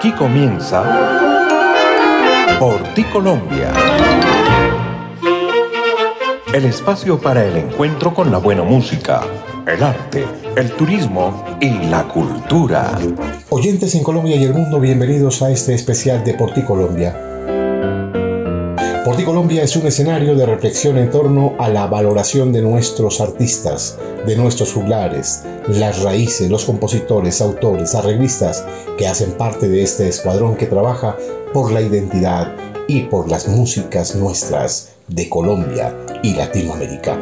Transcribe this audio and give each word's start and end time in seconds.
Aquí 0.00 0.12
comienza 0.12 0.82
Por 2.58 2.82
ti 2.94 3.04
Colombia. 3.04 3.70
El 6.54 6.64
espacio 6.64 7.20
para 7.20 7.44
el 7.44 7.54
encuentro 7.58 8.14
con 8.14 8.30
la 8.32 8.38
buena 8.38 8.62
música, 8.62 9.20
el 9.66 9.82
arte, 9.82 10.24
el 10.56 10.70
turismo 10.70 11.44
y 11.60 11.68
la 11.90 12.04
cultura. 12.04 12.98
Oyentes 13.50 13.94
en 13.94 14.02
Colombia 14.02 14.36
y 14.36 14.44
el 14.44 14.54
mundo, 14.54 14.80
bienvenidos 14.80 15.42
a 15.42 15.50
este 15.50 15.74
especial 15.74 16.24
de 16.24 16.32
Por 16.32 16.54
ti 16.54 16.62
Colombia 16.62 17.29
Colombia 19.24 19.62
es 19.62 19.76
un 19.76 19.86
escenario 19.86 20.34
de 20.34 20.46
reflexión 20.46 20.96
en 20.96 21.10
torno 21.10 21.54
a 21.58 21.68
la 21.68 21.86
valoración 21.86 22.52
de 22.52 22.62
nuestros 22.62 23.20
artistas, 23.20 23.98
de 24.26 24.36
nuestros 24.36 24.72
juglares, 24.72 25.42
las 25.68 26.02
raíces, 26.02 26.50
los 26.50 26.64
compositores, 26.64 27.40
autores, 27.40 27.94
arreglistas 27.94 28.64
que 28.98 29.06
hacen 29.06 29.32
parte 29.32 29.68
de 29.68 29.82
este 29.82 30.08
escuadrón 30.08 30.56
que 30.56 30.66
trabaja 30.66 31.16
por 31.52 31.70
la 31.70 31.80
identidad 31.80 32.54
y 32.88 33.02
por 33.02 33.28
las 33.28 33.48
músicas 33.48 34.16
nuestras 34.16 34.90
de 35.08 35.28
Colombia 35.28 35.94
y 36.22 36.34
Latinoamérica. 36.34 37.18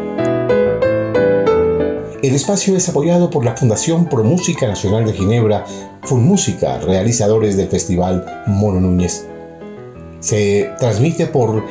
El 2.23 2.35
espacio 2.35 2.77
es 2.77 2.89
apoyado 2.89 3.31
por 3.31 3.45
la 3.45 3.57
Fundación 3.57 4.07
Pro 4.07 4.25
Música 4.25 4.67
Nacional 4.67 5.05
de 5.05 5.13
Ginebra, 5.13 5.65
Música, 6.11 6.79
realizadores 6.79 7.57
del 7.57 7.69
Festival 7.69 8.45
Mono 8.47 8.81
Núñez. 8.81 9.28
Se 10.21 10.71
transmite 10.79 11.27
por 11.27 11.63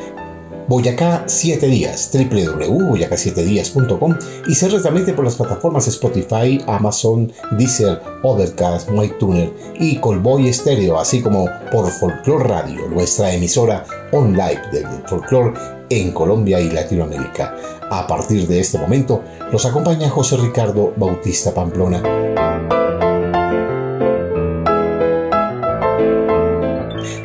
Boyacá 0.68 1.24
7 1.26 1.66
días, 1.66 2.10
www.boyacá7días.com 2.12 4.14
y 4.46 4.54
se 4.54 4.68
retransmite 4.68 5.14
por 5.14 5.24
las 5.24 5.34
plataformas 5.36 5.88
Spotify, 5.88 6.62
Amazon, 6.66 7.32
Deezer, 7.52 8.02
Overcast, 8.22 8.90
MyTuner 8.90 9.50
y 9.80 9.96
Colboy 9.96 10.52
Stereo, 10.52 10.98
así 10.98 11.22
como 11.22 11.46
por 11.72 11.90
Folklore 11.90 12.44
Radio, 12.44 12.86
nuestra 12.88 13.32
emisora 13.32 13.86
online 14.12 14.60
del 14.70 14.84
folklore 15.06 15.54
en 15.88 16.12
Colombia 16.12 16.60
y 16.60 16.70
Latinoamérica. 16.70 17.56
A 17.90 18.06
partir 18.06 18.46
de 18.46 18.60
este 18.60 18.76
momento, 18.76 19.22
nos 19.50 19.64
acompaña 19.64 20.10
José 20.10 20.36
Ricardo 20.36 20.92
Bautista 20.98 21.54
Pamplona. 21.54 22.02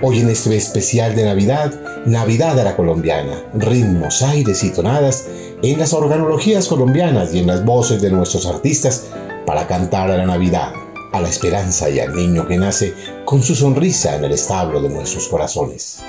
Hoy 0.06 0.20
en 0.20 0.28
este 0.28 0.54
especial 0.58 1.16
de 1.16 1.24
Navidad, 1.24 1.72
Navidad 2.06 2.60
a 2.60 2.66
la 2.66 2.76
colombiana, 2.76 3.42
ritmos, 3.54 4.22
aires 4.22 4.62
y 4.66 4.74
tonadas 4.74 5.30
en 5.62 5.80
las 5.80 5.94
organologías 5.94 6.68
colombianas 6.68 7.34
y 7.34 7.40
en 7.40 7.48
las 7.48 7.64
voces 7.64 8.02
de 8.02 8.12
nuestros 8.12 8.46
artistas 8.46 9.08
para 9.46 9.66
cantar 9.66 10.12
a 10.12 10.18
la 10.18 10.26
Navidad, 10.26 10.74
a 11.14 11.22
la 11.22 11.30
esperanza 11.30 11.90
y 11.90 12.02
al 12.02 12.14
niño 12.14 12.46
que 12.46 12.58
nace 12.58 12.94
con 13.24 13.42
su 13.42 13.56
sonrisa 13.56 14.18
en 14.18 14.26
el 14.26 14.34
establo 14.34 14.82
de 14.82 14.90
nuestros 14.90 15.30
corazones. 15.30 16.04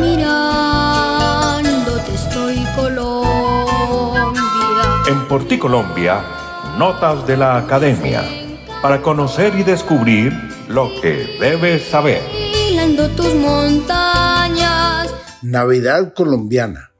Mirándote 0.00 0.94
estoy 2.14 2.64
Colombia. 2.74 4.32
En 5.06 5.28
Porti 5.28 5.58
Colombia, 5.58 6.24
notas 6.78 7.26
de 7.26 7.36
la 7.36 7.58
academia 7.58 8.22
para 8.80 9.02
conocer 9.02 9.54
y 9.54 9.64
descubrir 9.64 10.32
lo 10.68 10.90
que 11.02 11.36
debes 11.38 11.84
saber. 11.90 12.45
Tus 12.96 13.34
montañas. 13.34 15.12
Navidad 15.42 16.14
colombiana. 16.14 16.92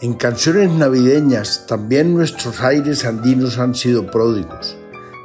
En 0.00 0.14
canciones 0.14 0.70
navideñas 0.70 1.66
también 1.66 2.14
nuestros 2.14 2.60
aires 2.60 3.04
andinos 3.06 3.58
han 3.58 3.74
sido 3.74 4.10
pródigos. 4.10 4.76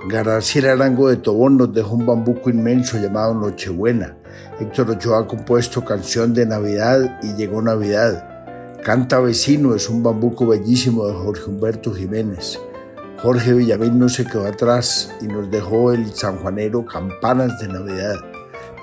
García 0.07 0.71
Arango 0.71 1.09
de 1.09 1.17
Tobón 1.17 1.57
nos 1.57 1.73
dejó 1.73 1.95
un 1.95 2.05
bambuco 2.05 2.49
inmenso 2.49 2.97
llamado 2.97 3.33
Nochebuena. 3.33 4.15
Héctor 4.59 4.91
Ochoa 4.91 5.19
ha 5.19 5.27
compuesto 5.27 5.83
Canción 5.83 6.33
de 6.33 6.45
Navidad 6.45 7.19
y 7.21 7.33
Llegó 7.33 7.61
Navidad. 7.61 8.81
Canta 8.83 9.19
Vecino 9.19 9.75
es 9.75 9.89
un 9.89 10.03
bambuco 10.03 10.47
bellísimo 10.47 11.05
de 11.05 11.13
Jorge 11.13 11.49
Humberto 11.49 11.93
Jiménez. 11.93 12.59
Jorge 13.21 13.53
Villamil 13.53 13.97
no 13.99 14.09
se 14.09 14.25
quedó 14.25 14.45
atrás 14.45 15.13
y 15.21 15.27
nos 15.27 15.51
dejó 15.51 15.93
el 15.93 16.13
sanjuanero 16.13 16.85
Campanas 16.85 17.59
de 17.59 17.67
Navidad. 17.67 18.32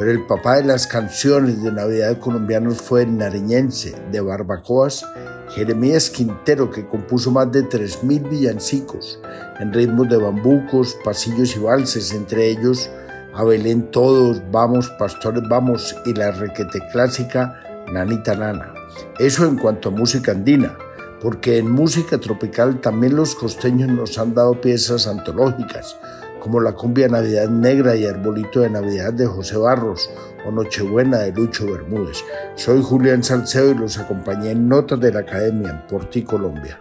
Pero 0.00 0.12
el 0.12 0.24
papá 0.24 0.56
de 0.56 0.64
las 0.64 0.86
canciones 0.86 1.62
de 1.62 1.70
Navidad 1.70 2.18
colombianos 2.18 2.78
fue 2.80 3.02
el 3.02 3.18
nariñense 3.18 3.94
de 4.10 4.22
Barbacoas, 4.22 5.04
Jeremías 5.50 6.08
Quintero, 6.08 6.70
que 6.70 6.86
compuso 6.86 7.30
más 7.30 7.52
de 7.52 7.64
3.000 7.64 8.30
villancicos 8.30 9.20
en 9.58 9.74
ritmos 9.74 10.08
de 10.08 10.16
bambucos, 10.16 10.96
pasillos 11.04 11.54
y 11.54 11.58
valses, 11.58 12.14
entre 12.14 12.48
ellos 12.48 12.88
A 13.34 13.44
Belén 13.44 13.90
Todos, 13.90 14.40
Vamos 14.50 14.88
Pastores 14.98 15.42
Vamos 15.50 15.94
y 16.06 16.14
la 16.14 16.30
requete 16.30 16.80
clásica 16.90 17.60
Nanita 17.92 18.34
Nana. 18.34 18.72
Eso 19.18 19.44
en 19.44 19.58
cuanto 19.58 19.90
a 19.90 19.92
música 19.92 20.32
andina 20.32 20.78
porque 21.20 21.58
en 21.58 21.70
música 21.70 22.18
tropical 22.18 22.80
también 22.80 23.16
los 23.16 23.34
costeños 23.34 23.90
nos 23.90 24.18
han 24.18 24.34
dado 24.34 24.60
piezas 24.60 25.06
antológicas, 25.06 25.96
como 26.40 26.60
la 26.60 26.72
cumbia 26.72 27.06
Navidad 27.08 27.48
Negra 27.48 27.94
y 27.94 28.06
Arbolito 28.06 28.60
de 28.60 28.70
Navidad 28.70 29.12
de 29.12 29.26
José 29.26 29.56
Barros 29.56 30.10
o 30.44 30.50
Nochebuena 30.50 31.18
de 31.18 31.32
Lucho 31.32 31.66
Bermúdez. 31.66 32.24
Soy 32.56 32.82
Julián 32.82 33.22
Salcedo 33.22 33.70
y 33.70 33.74
los 33.74 33.98
acompañé 33.98 34.50
en 34.50 34.68
Notas 34.68 34.98
de 34.98 35.12
la 35.12 35.20
Academia 35.20 35.70
en 35.70 35.86
Porti, 35.86 36.22
Colombia. 36.22 36.80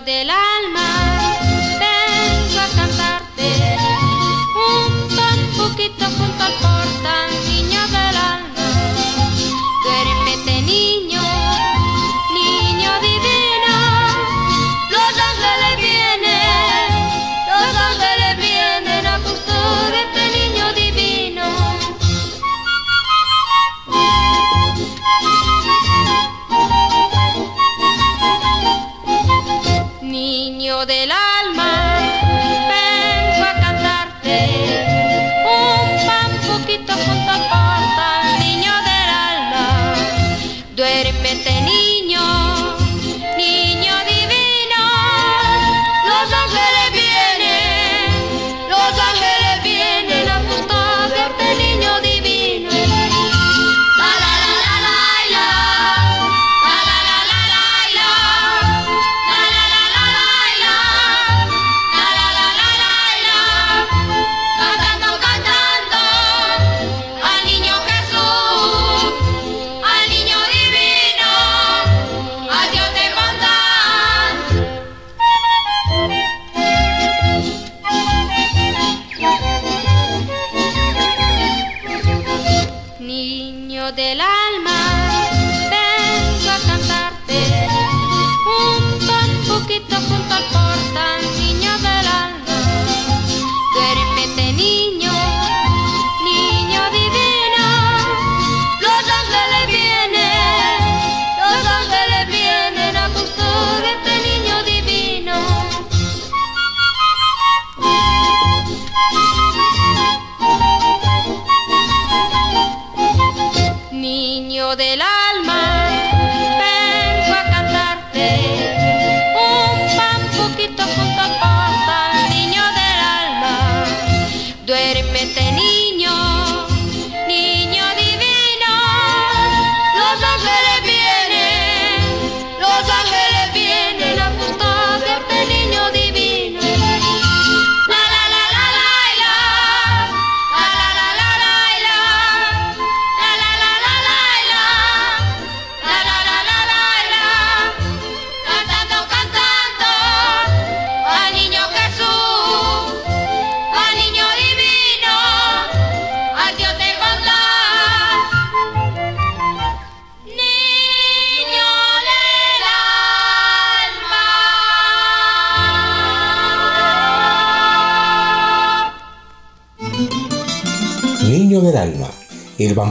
del 0.00 0.30
alma, 0.30 0.61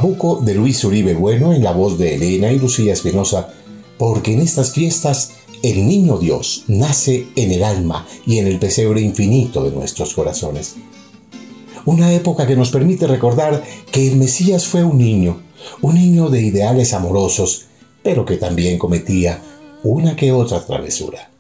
De 0.01 0.56
Luis 0.56 0.83
Uribe 0.83 1.13
Bueno 1.13 1.53
en 1.53 1.63
la 1.63 1.74
voz 1.74 2.00
de 2.00 2.15
Elena 2.15 2.51
y 2.51 2.57
Lucía 2.57 2.94
Espinosa, 2.94 3.53
porque 4.00 4.33
en 4.33 4.42
estas 4.42 4.71
fiestas 4.71 5.33
el 5.62 5.88
niño 5.88 6.18
Dios 6.18 6.63
nace 6.68 7.27
en 7.36 7.51
el 7.51 7.63
alma 7.63 8.07
y 8.25 8.39
en 8.39 8.48
el 8.48 8.57
pesebre 8.57 9.00
infinito 9.01 9.63
de 9.63 9.69
nuestros 9.69 10.15
corazones. 10.15 10.75
Una 11.86 12.12
época 12.13 12.48
que 12.48 12.56
nos 12.56 12.71
permite 12.71 13.06
recordar 13.06 13.63
que 13.92 14.07
el 14.07 14.18
Mesías 14.18 14.65
fue 14.65 14.83
un 14.83 14.98
niño, 14.98 15.44
un 15.81 15.94
niño 15.94 16.30
de 16.30 16.42
ideales 16.42 16.94
amorosos, 16.94 17.68
pero 18.01 18.25
que 18.25 18.38
también 18.38 18.80
cometía 18.80 19.39
una 19.83 20.15
que 20.15 20.31
otra 20.31 20.65
travesura. 20.65 21.31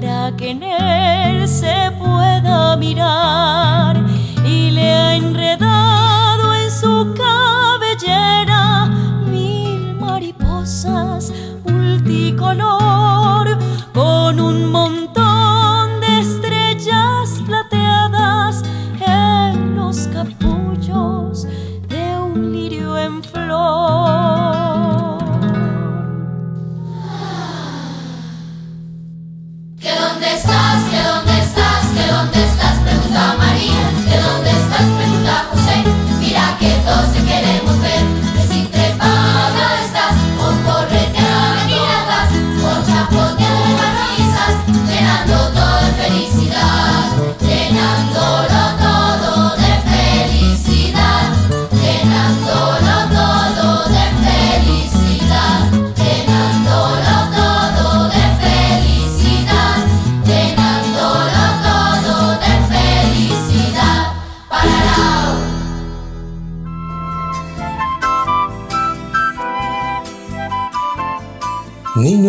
para 0.00 0.32
que 0.36 0.50
en 0.50 0.62
él 0.62 1.48
se 1.48 1.90
pueda 1.98 2.76
mirar 2.76 3.96
y 4.44 4.70
le 4.70 4.92
ha 4.92 5.16
enredado 5.16 5.57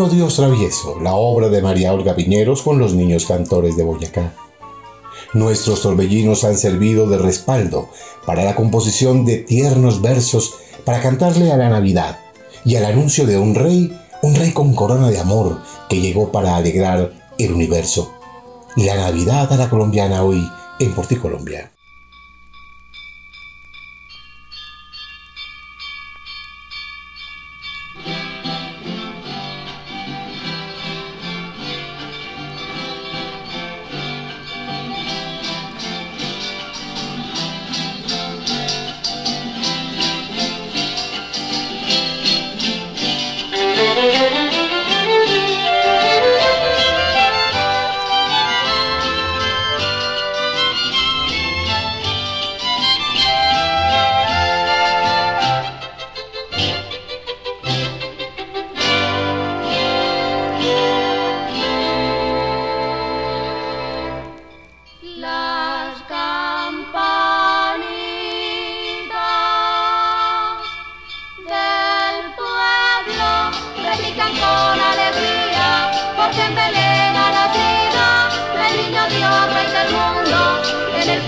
Dios 0.10 0.36
Travieso, 0.36 1.00
la 1.00 1.14
obra 1.14 1.50
de 1.50 1.62
María 1.62 1.94
Olga 1.94 2.16
Piñeros 2.16 2.64
con 2.64 2.80
los 2.80 2.94
niños 2.94 3.26
cantores 3.26 3.78
de 3.78 3.84
Boyacá. 3.84 4.34
Nuestros 5.34 5.84
torbellinos 5.84 6.44
han 6.44 6.58
servido 6.58 7.08
de 7.08 7.20
respaldo 7.20 7.90
para 8.26 8.44
la 8.44 8.56
composición 8.56 9.26
de 9.26 9.38
tiernos 9.38 10.02
versos 10.02 10.56
para 10.84 11.02
cantarle 11.02 11.52
a 11.52 11.58
la 11.58 11.70
Navidad 11.70 12.20
y 12.66 12.76
al 12.76 12.86
anuncio 12.86 13.28
de 13.28 13.38
un 13.38 13.54
rey, 13.54 13.96
un 14.24 14.36
rey 14.36 14.52
con 14.52 14.74
corona 14.74 15.10
de 15.10 15.20
amor 15.20 15.60
que 15.88 16.02
llegó 16.02 16.32
para 16.32 16.56
alegrar 16.56 17.14
el 17.38 17.54
universo. 17.54 18.12
La 18.76 18.96
Navidad 18.96 19.54
a 19.54 19.58
la 19.58 19.70
colombiana 19.70 20.24
hoy 20.24 20.50
en 20.80 20.94
Porticolombia. 20.96 21.72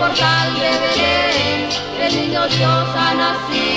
Portal 0.02 0.54
de 0.56 0.72
Belén 0.84 1.70
el 2.02 2.16
niño 2.16 2.48
Dios 2.48 2.88
ha 2.96 3.14
nacido. 3.14 3.71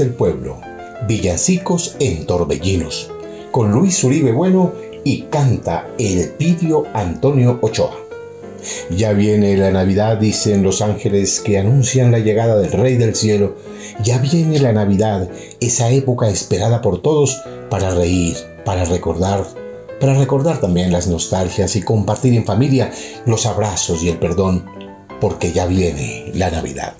Del 0.00 0.14
Pueblo, 0.14 0.58
Villancicos 1.06 1.94
en 2.00 2.26
Torbellinos, 2.26 3.10
con 3.50 3.70
Luis 3.70 4.02
Uribe 4.02 4.32
Bueno 4.32 4.72
y 5.04 5.22
canta 5.22 5.88
el 5.98 6.30
Pidio 6.30 6.84
Antonio 6.94 7.58
Ochoa. 7.60 7.96
Ya 8.90 9.12
viene 9.12 9.56
la 9.58 9.70
Navidad, 9.70 10.16
dicen 10.16 10.62
los 10.62 10.80
ángeles 10.80 11.40
que 11.40 11.58
anuncian 11.58 12.10
la 12.10 12.18
llegada 12.18 12.56
del 12.56 12.72
Rey 12.72 12.96
del 12.96 13.14
Cielo. 13.14 13.56
Ya 14.02 14.18
viene 14.18 14.58
la 14.58 14.72
Navidad, 14.72 15.28
esa 15.60 15.90
época 15.90 16.28
esperada 16.28 16.80
por 16.80 17.02
todos 17.02 17.42
para 17.68 17.94
reír, 17.94 18.36
para 18.64 18.86
recordar, 18.86 19.44
para 20.00 20.14
recordar 20.14 20.60
también 20.60 20.92
las 20.92 21.08
nostalgias 21.08 21.76
y 21.76 21.82
compartir 21.82 22.34
en 22.34 22.46
familia 22.46 22.90
los 23.26 23.44
abrazos 23.44 24.02
y 24.02 24.08
el 24.08 24.18
perdón, 24.18 24.64
porque 25.20 25.52
ya 25.52 25.66
viene 25.66 26.30
la 26.34 26.50
Navidad. 26.50 26.94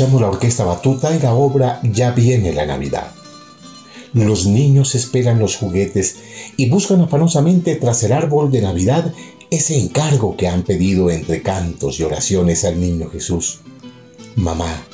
Escuchamos 0.00 0.22
la 0.22 0.30
orquesta 0.30 0.64
batuta 0.64 1.14
y 1.14 1.18
la 1.18 1.34
obra 1.34 1.78
Ya 1.82 2.12
viene 2.12 2.54
la 2.54 2.64
Navidad. 2.64 3.12
Los 4.14 4.46
niños 4.46 4.94
esperan 4.94 5.38
los 5.38 5.56
juguetes 5.56 6.16
y 6.56 6.70
buscan 6.70 7.02
afanosamente 7.02 7.76
tras 7.76 8.02
el 8.04 8.12
árbol 8.12 8.50
de 8.50 8.62
Navidad 8.62 9.12
ese 9.50 9.78
encargo 9.78 10.38
que 10.38 10.48
han 10.48 10.62
pedido 10.62 11.10
entre 11.10 11.42
cantos 11.42 12.00
y 12.00 12.04
oraciones 12.04 12.64
al 12.64 12.80
niño 12.80 13.10
Jesús. 13.10 13.60
Mamá, 14.36 14.86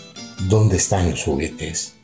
¿dónde 0.49 0.77
están 0.77 1.09
los 1.09 1.23
juguetes? 1.23 1.96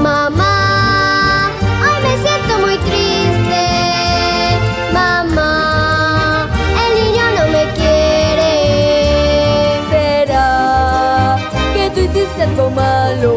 Mamá, 0.00 1.50
hoy 1.80 1.96
me 2.02 2.14
siento 2.18 2.58
muy 2.58 2.76
triste. 2.78 3.62
Mamá, 4.92 6.48
el 6.82 6.90
niño 7.04 7.24
no 7.36 7.44
me 7.52 7.64
quiere. 7.74 8.54
¿Será 9.88 11.38
que 11.74 11.90
tú 11.90 12.00
hiciste 12.00 12.42
algo 12.42 12.70
malo 12.70 13.32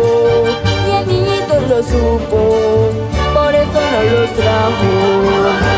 y 0.88 0.92
el 0.98 1.08
niñito 1.08 1.54
lo 1.70 1.84
supo? 1.84 2.90
Por 3.34 3.54
eso 3.54 3.80
no 3.92 4.04
los 4.04 4.30
trajo. 4.34 5.69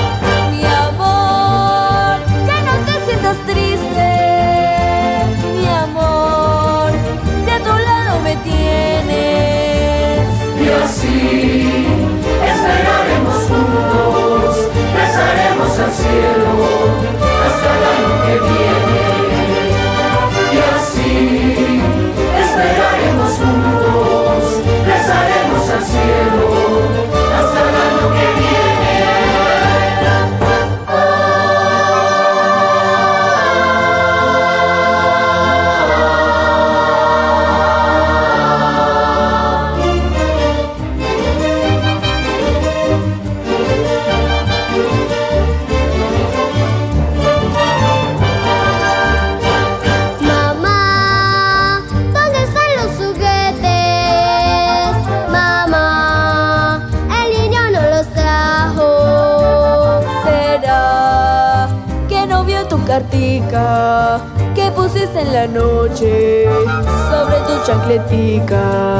Tus 68.12 68.90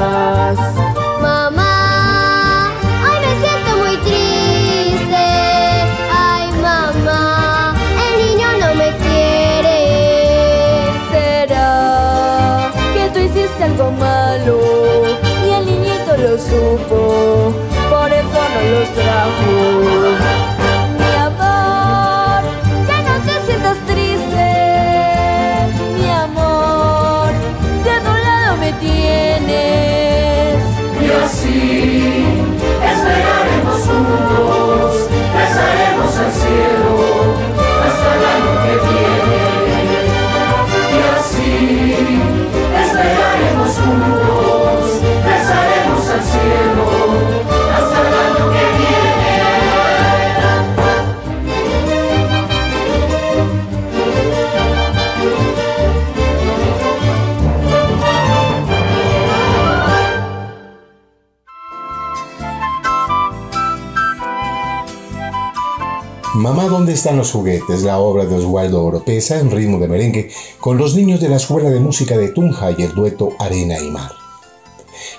¿dónde 66.91 66.99
están 66.99 67.17
los 67.17 67.32
juguetes? 67.32 67.84
La 67.84 67.99
obra 67.99 68.25
de 68.25 68.36
Oswaldo 68.36 68.84
Oropesa 68.84 69.39
en 69.39 69.49
ritmo 69.49 69.80
de 69.80 69.88
merengue 69.88 70.30
con 70.60 70.77
los 70.77 70.93
niños 70.93 71.21
de 71.21 71.30
la 71.30 71.38
Escuela 71.38 71.69
de 71.69 71.80
Música 71.80 72.17
de 72.17 72.27
Tunja 72.27 72.71
y 72.77 72.84
el 72.84 72.93
dueto 72.93 73.30
Arena 73.39 73.80
y 73.80 73.89
Mar. 73.89 74.12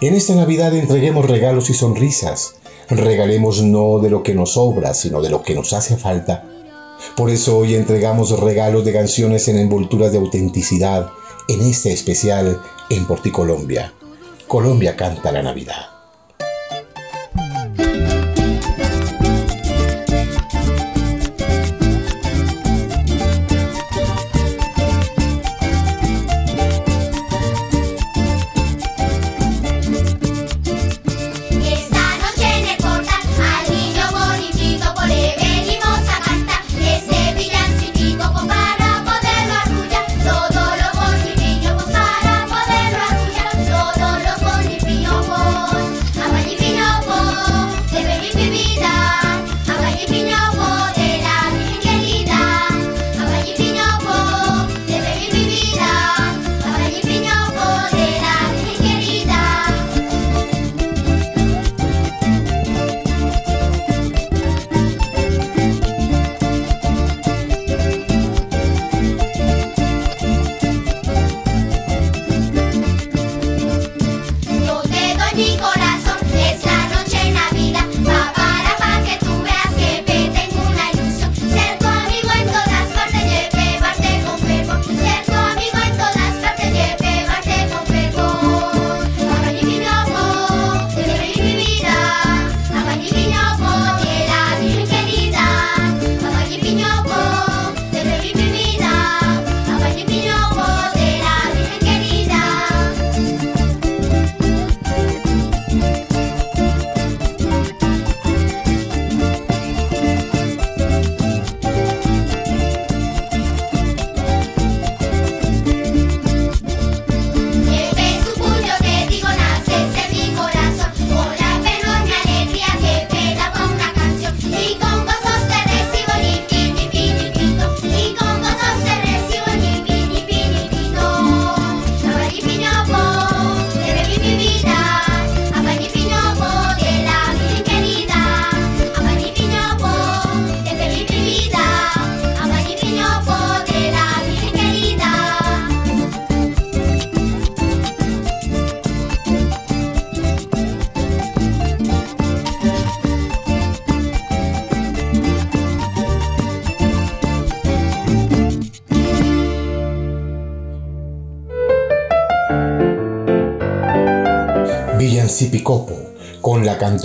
En 0.02 0.12
esta 0.12 0.35
Navidad 0.35 0.74
entreguemos 0.74 1.30
regalos 1.30 1.70
y 1.70 1.74
sonrisas. 1.74 2.56
Regalemos 2.90 3.62
no 3.62 4.00
de 4.00 4.11
lo 4.11 4.22
que 4.22 4.35
nos 4.35 4.52
sobra, 4.52 4.92
sino 4.92 5.22
de 5.22 5.30
lo 5.30 5.40
que 5.42 5.54
nos 5.54 5.72
hace 5.72 5.96
falta. 5.96 6.44
Por 7.16 7.30
eso 7.30 7.56
hoy 7.56 7.74
entregamos 7.74 8.38
regalos 8.38 8.85
de 8.85 8.92
canciones 8.92 9.48
en 9.48 9.56
envolturas 9.56 10.12
de 10.12 10.18
autenticidad 10.18 11.08
en 11.48 11.62
este 11.62 11.90
especial 11.90 12.61
en 12.90 13.06
Porticolombia. 13.06 13.94
Colombia 14.46 14.94
canta 14.94 15.32
la 15.32 15.42
Navidad. 15.42 15.91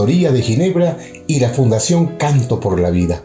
De 0.05 0.43
Ginebra 0.43 0.95
y 1.25 1.39
la 1.39 1.49
Fundación 1.49 2.17
Canto 2.17 2.59
por 2.59 2.79
la 2.79 2.91
Vida. 2.91 3.23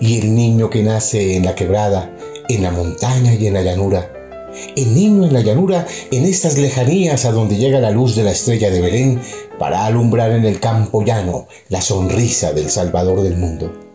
Y 0.00 0.18
el 0.18 0.34
niño 0.34 0.68
que 0.68 0.82
nace 0.82 1.36
en 1.36 1.44
la 1.44 1.54
quebrada, 1.54 2.12
en 2.48 2.62
la 2.62 2.72
montaña 2.72 3.34
y 3.34 3.46
en 3.46 3.54
la 3.54 3.62
llanura. 3.62 4.12
El 4.74 4.94
niño 4.94 5.26
en 5.26 5.32
la 5.32 5.42
llanura, 5.42 5.86
en 6.10 6.24
estas 6.24 6.58
lejanías 6.58 7.24
a 7.24 7.30
donde 7.30 7.56
llega 7.56 7.78
la 7.78 7.92
luz 7.92 8.16
de 8.16 8.24
la 8.24 8.32
estrella 8.32 8.68
de 8.68 8.80
Belén, 8.80 9.20
para 9.60 9.86
alumbrar 9.86 10.32
en 10.32 10.44
el 10.44 10.58
campo 10.58 11.04
llano 11.04 11.46
la 11.68 11.80
sonrisa 11.80 12.52
del 12.52 12.68
Salvador 12.68 13.22
del 13.22 13.36
mundo. 13.36 13.85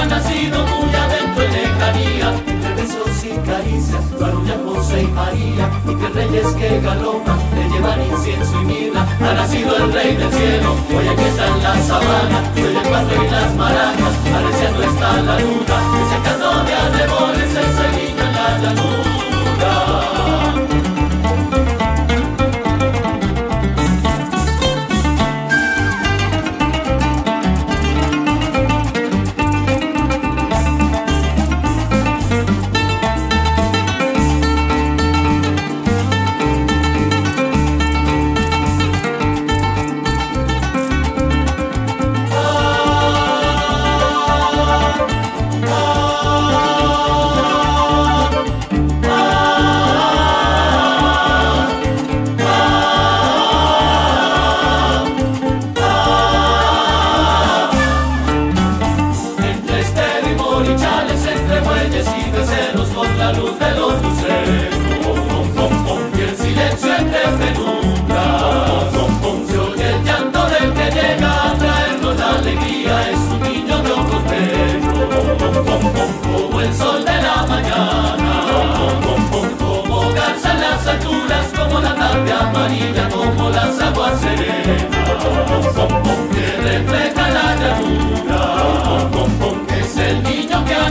Ha 0.00 0.06
nacido 0.06 0.66
muy 0.66 0.94
adentro 0.94 1.42
en 1.44 1.52
lejanía, 1.52 2.34
entre 2.46 2.74
besos 2.74 3.24
y 3.24 3.30
caricias, 3.46 4.10
lo 4.18 4.26
arrullan 4.26 4.64
José 4.66 5.02
y 5.02 5.06
María, 5.08 5.70
y 5.86 5.94
que 5.94 6.08
reyes 6.08 6.46
que 6.58 6.80
galopan, 6.80 7.38
le 7.54 7.68
llevan 7.68 8.00
incienso 8.02 8.60
y 8.62 8.64
mirra, 8.64 9.06
ha 9.20 9.34
nacido 9.34 9.76
el 9.76 9.92
rey 9.92 10.16
del 10.16 10.32
cielo, 10.32 10.76
hoy 10.96 11.08
aquí 11.08 11.24
está 11.24 11.46
en 11.46 11.62
la 11.62 11.74
sabana, 11.82 12.52
y 12.56 12.62
oye 12.62 12.80
el 12.80 12.88
pasto 12.88 13.14
y 13.14 13.30
las 13.30 13.56
maracas, 13.56 14.14
arreciando 14.34 14.82
está 14.82 15.16
la 15.22 15.40
luna, 15.40 15.76
que 15.92 16.02
se 16.10 16.38
de 16.64 16.74
arreboles 16.74 17.19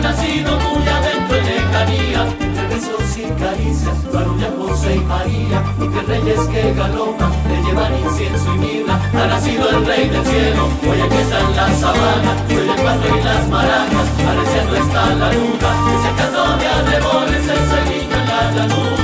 nacido 0.02 0.58
muy 0.60 0.88
adentro 0.88 1.38
en 1.38 1.46
lejanía, 1.46 2.28
entre 2.40 2.68
besos 2.68 3.18
y 3.18 3.24
caricias, 3.40 4.04
lo 4.12 4.20
arrullan 4.20 4.56
José 4.58 4.96
y 4.96 5.00
María, 5.00 5.64
que 5.78 6.02
reyes 6.02 6.40
que 6.48 6.74
galopan, 6.74 7.32
le 7.50 7.64
llevan 7.64 8.00
incienso 8.00 8.56
y 8.56 8.58
mirra, 8.60 9.00
ha 9.14 9.28
nacido 9.28 9.70
el 9.70 9.86
rey 9.86 10.10
del 10.10 10.26
cielo, 10.26 10.70
hoy 10.84 11.02
aquí 11.02 11.18
está 11.18 11.40
en 11.40 11.56
la 11.56 11.76
sabana, 11.76 12.36
y 12.50 12.54
oye 12.54 12.72
el 12.72 12.82
pasto 12.82 13.08
y 13.08 13.24
las 13.24 13.48
maracas, 13.50 14.08
arreciando 14.28 14.76
está 14.76 15.16
la 15.16 15.34
luna, 15.34 15.70
que 15.86 15.96
se 16.04 16.16
cantó 16.16 16.58
de 16.58 16.68
arreboles 16.68 17.44
ese 17.44 17.80
niño 17.90 18.16
en 18.16 18.28
la 18.28 18.52
llanura. 18.52 18.99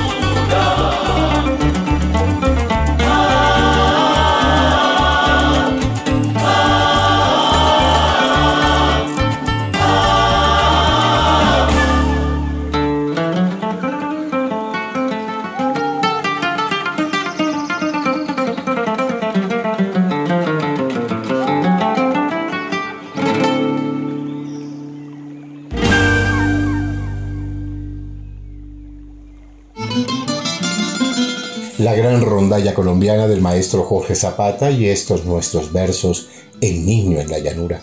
Colombiana 32.74 33.28
del 33.28 33.40
maestro 33.40 33.84
Jorge 33.84 34.14
Zapata 34.14 34.70
y 34.70 34.88
estos 34.88 35.24
nuestros 35.24 35.72
versos 35.72 36.28
El 36.60 36.86
niño 36.86 37.20
en 37.20 37.30
la 37.30 37.38
llanura. 37.38 37.80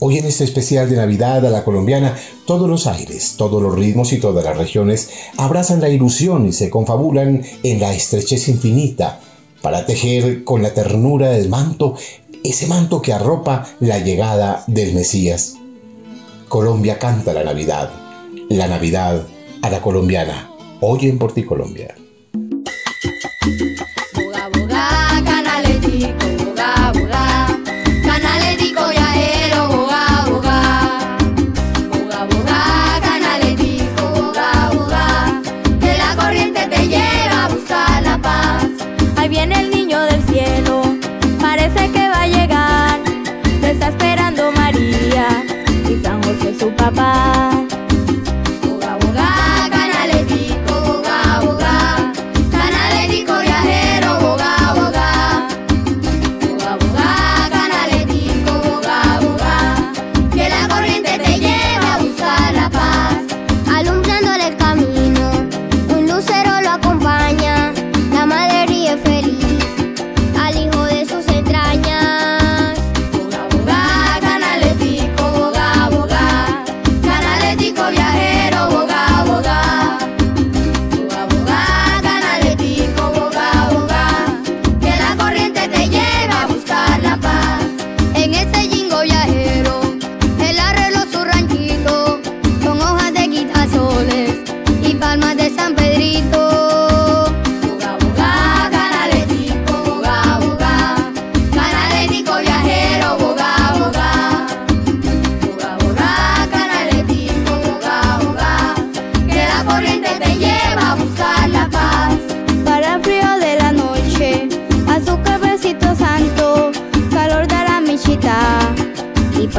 Hoy 0.00 0.18
en 0.18 0.24
este 0.24 0.44
especial 0.44 0.88
de 0.88 0.96
Navidad 0.96 1.44
a 1.44 1.50
la 1.50 1.64
colombiana, 1.64 2.16
todos 2.46 2.68
los 2.68 2.86
aires, 2.86 3.34
todos 3.36 3.62
los 3.62 3.74
ritmos 3.74 4.12
y 4.12 4.18
todas 4.18 4.44
las 4.44 4.56
regiones 4.56 5.10
abrazan 5.36 5.80
la 5.80 5.88
ilusión 5.88 6.46
y 6.46 6.52
se 6.52 6.70
confabulan 6.70 7.42
en 7.62 7.80
la 7.80 7.92
estrechez 7.92 8.48
infinita 8.48 9.20
para 9.60 9.84
tejer 9.84 10.44
con 10.44 10.62
la 10.62 10.72
ternura 10.72 11.30
del 11.30 11.48
manto 11.48 11.96
ese 12.44 12.68
manto 12.68 13.02
que 13.02 13.12
arropa 13.12 13.66
la 13.80 13.98
llegada 13.98 14.64
del 14.66 14.94
Mesías. 14.94 15.56
Colombia 16.48 16.98
canta 16.98 17.34
la 17.34 17.44
Navidad, 17.44 17.90
la 18.48 18.68
Navidad 18.68 19.26
a 19.60 19.70
la 19.70 19.82
colombiana, 19.82 20.50
hoy 20.80 21.08
en 21.08 21.18
Porticolombia. 21.18 21.94
Boga, 21.94 22.07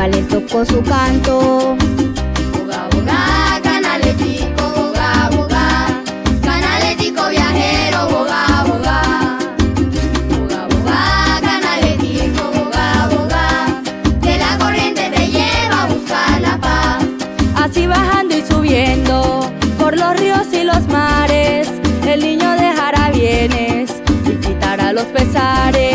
y 0.07 0.11
le 0.11 0.21
tocó 0.23 0.63
su 0.63 0.81
canto. 0.83 1.75
Boga, 2.53 2.87
boga, 2.91 3.59
canaletico, 3.61 4.63
boga, 4.75 5.29
boga, 5.35 5.87
canaletico 6.41 7.27
viajero, 7.29 8.07
boga, 8.07 8.63
boga. 8.67 9.37
Boga, 10.29 10.67
boga, 10.67 11.41
canaletico, 11.41 12.43
boga, 12.57 13.09
boga, 13.11 13.81
que 14.21 14.37
la 14.37 14.57
corriente 14.57 15.09
te 15.13 15.27
lleva 15.27 15.83
a 15.83 15.87
buscar 15.87 16.41
la 16.41 16.57
paz. 16.57 17.03
Así 17.55 17.85
bajando 17.85 18.37
y 18.37 18.41
subiendo 18.41 19.51
por 19.77 19.97
los 19.97 20.15
ríos 20.17 20.47
y 20.53 20.63
los 20.63 20.87
mares, 20.87 21.67
el 22.07 22.21
niño 22.21 22.51
dejará 22.53 23.11
bienes 23.11 23.91
y 24.25 24.35
quitará 24.37 24.93
los 24.93 25.05
pesares. 25.05 25.88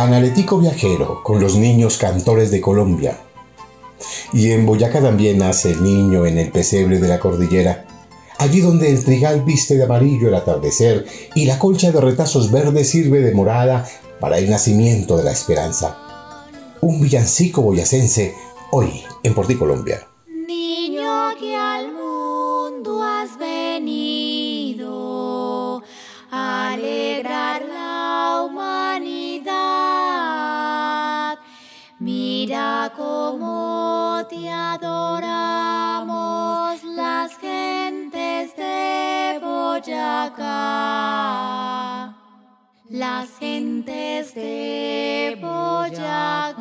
Canaletico 0.00 0.56
Viajero 0.56 1.22
con 1.22 1.42
los 1.42 1.56
niños 1.56 1.98
cantores 1.98 2.50
de 2.50 2.62
Colombia. 2.62 3.18
Y 4.32 4.50
en 4.52 4.64
Boyacá 4.64 5.02
también 5.02 5.36
nace 5.36 5.72
el 5.72 5.82
niño 5.82 6.24
en 6.24 6.38
el 6.38 6.50
pesebre 6.50 6.98
de 6.98 7.06
la 7.06 7.20
cordillera, 7.20 7.84
allí 8.38 8.62
donde 8.62 8.88
el 8.88 9.04
trigal 9.04 9.42
viste 9.42 9.76
de 9.76 9.84
amarillo 9.84 10.28
el 10.28 10.34
atardecer 10.36 11.04
y 11.34 11.44
la 11.44 11.58
colcha 11.58 11.92
de 11.92 12.00
retazos 12.00 12.50
verdes 12.50 12.88
sirve 12.88 13.20
de 13.20 13.34
morada 13.34 13.86
para 14.20 14.38
el 14.38 14.48
nacimiento 14.48 15.18
de 15.18 15.24
la 15.24 15.32
esperanza. 15.32 15.98
Un 16.80 17.02
villancico 17.02 17.60
boyacense 17.60 18.34
hoy 18.70 19.02
en 19.22 19.34
Colombia. 19.34 20.09
Mira 32.90 32.96
cómo 32.96 34.26
te 34.28 34.50
adoramos 34.50 36.02
las 36.84 37.36
gentes 37.38 38.56
de 38.56 39.38
Boyacá. 39.40 40.46
Las 42.88 43.38
gentes 43.38 44.34
de 44.34 45.38
Boyacá. 45.40 46.60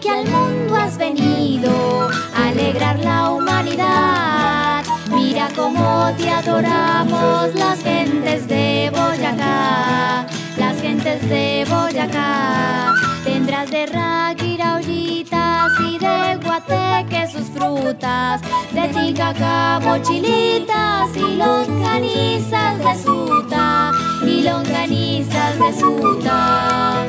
Que 0.00 0.10
al 0.10 0.26
mundo 0.26 0.76
has 0.76 0.96
venido 0.96 2.08
a 2.32 2.48
alegrar 2.48 3.00
la 3.00 3.30
humanidad. 3.30 4.84
Mira 5.12 5.48
cómo 5.56 6.12
te 6.16 6.30
adoramos 6.30 7.52
las 7.56 7.82
gentes 7.82 8.46
de 8.46 8.92
Boyacá, 8.94 10.26
las 10.56 10.80
gentes 10.80 11.28
de 11.28 11.66
Boyacá. 11.68 12.94
Tendrás 13.24 13.70
de 13.72 13.86
raguiraullitas 13.86 15.72
y 15.80 15.98
de 15.98 16.38
guateque 16.44 17.26
sus 17.26 17.48
frutas, 17.48 18.40
de 18.72 18.88
ticacá 18.88 19.80
mochilitas 19.82 21.16
y 21.16 21.36
longanizas 21.36 22.78
de 22.78 23.02
suta, 23.02 23.92
y 24.24 24.42
longanizas 24.42 25.58
de 25.58 25.72
suta. 25.80 27.04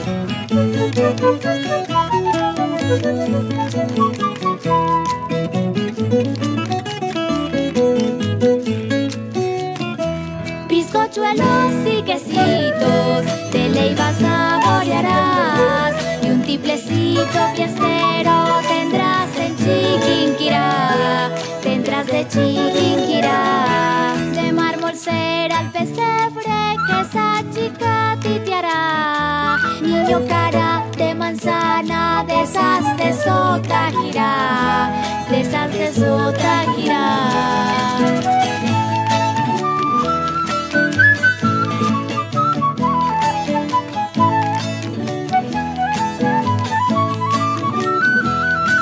Bizcochuelos 10.67 11.85
y 11.85 12.01
quesitos 12.01 13.25
de 13.51 13.69
leiva 13.69 14.11
saborearás 14.13 15.93
y 16.23 16.31
un 16.31 16.41
tiplecito 16.41 17.39
fiestero 17.55 18.59
tendrás 18.67 19.37
en 19.37 19.55
Chiquinquirá, 19.55 21.29
tendrás 21.61 22.07
de 22.07 22.27
Chiquinquirá. 22.27 24.15
De 24.33 24.51
mármol 24.51 24.95
será 24.95 25.61
el 25.61 25.69
pesebre 25.69 26.75
que 26.87 27.01
esa 27.01 27.43
chica 27.53 28.17
titeará, 28.19 29.57
niño 29.79 30.25
cara 30.27 30.68
manzana, 31.19 32.23
deshazte 32.25 33.09
otra 33.29 33.91
gira, 33.91 34.31
deshazte 35.29 36.09
otra 36.09 36.55
gira. 36.73 37.03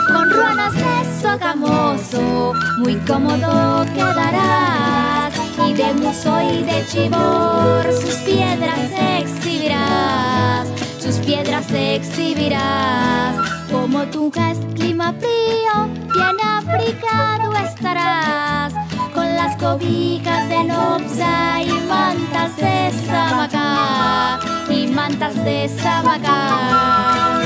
Con 0.07 0.29
ruanas 0.29 0.73
de 0.75 0.95
sogamoso, 1.21 2.53
muy 2.77 2.95
cómodo 3.07 3.83
quedarás. 3.95 5.33
Y 5.67 5.73
de 5.73 5.93
muso 5.95 6.39
y 6.41 6.63
de 6.63 6.85
chivor, 6.85 7.83
sus 7.91 8.15
piedras 8.25 8.91
exhibirás. 9.19 10.86
Sus 11.07 11.19
piedras 11.19 11.71
exhibirás. 11.71 13.37
Como 13.71 14.01
es 14.01 14.57
clima 14.75 15.13
frío, 15.13 15.87
bien 16.13 16.35
abrigado 16.45 17.53
estarás. 17.65 18.73
Con 19.15 19.33
las 19.33 19.55
cobijas 19.55 20.49
de 20.49 20.65
nopsa 20.65 21.61
y 21.63 21.71
mantas 21.87 22.57
de 22.57 22.91
samacá. 23.07 24.39
Y 24.69 24.87
mantas 24.87 25.45
de 25.45 25.69
samacá. 25.69 27.39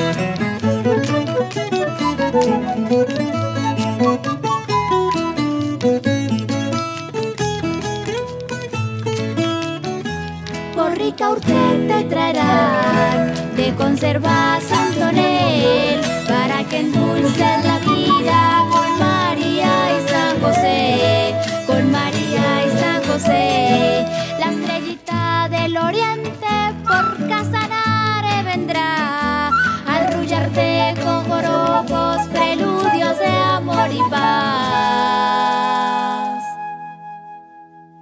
Por 10.76 10.97
rica 10.97 11.30
urte 11.30 11.86
te 11.88 12.03
traerán 12.05 13.51
de 13.72 13.78
conserva 13.78 14.59
Santonel 14.61 16.01
para 16.28 16.63
que 16.67 16.80
endulces 16.80 17.63
la 17.63 17.80
vida 17.80 18.65
con 18.72 18.99
María 18.99 19.97
y 19.97 20.01
San 20.09 20.39
José, 20.41 21.36
con 21.67 21.91
María 21.91 22.65
y 22.65 22.69
San 22.80 23.03
José. 23.03 24.05
La 24.39 24.51
estrellita 24.51 25.47
del 25.49 25.78
oriente 25.78 26.47
por 26.84 27.28
Casanare 27.28 28.43
vendrá 28.43 29.47
a 29.47 29.51
arrullarte 29.88 30.93
con 31.03 31.26
joropos, 31.30 32.28
preludios 32.32 33.19
de 33.19 33.28
amor 33.28 33.91
y 33.91 34.01
paz. 34.09 34.41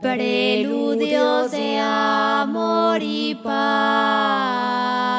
Preludios 0.01 1.51
de 1.51 1.79
amor 1.79 3.01
y 3.01 3.35
paz. 3.35 5.18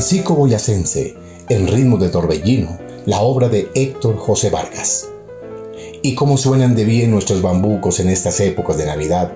Villancico 0.00 0.34
boyacense, 0.34 1.14
en 1.50 1.66
ritmo 1.66 1.98
de 1.98 2.08
torbellino, 2.08 2.78
la 3.04 3.20
obra 3.20 3.50
de 3.50 3.68
Héctor 3.74 4.16
José 4.16 4.48
Vargas. 4.48 5.08
Y 6.00 6.14
cómo 6.14 6.38
suenan 6.38 6.74
de 6.74 6.86
bien 6.86 7.10
nuestros 7.10 7.42
bambucos 7.42 8.00
en 8.00 8.08
estas 8.08 8.40
épocas 8.40 8.78
de 8.78 8.86
Navidad, 8.86 9.30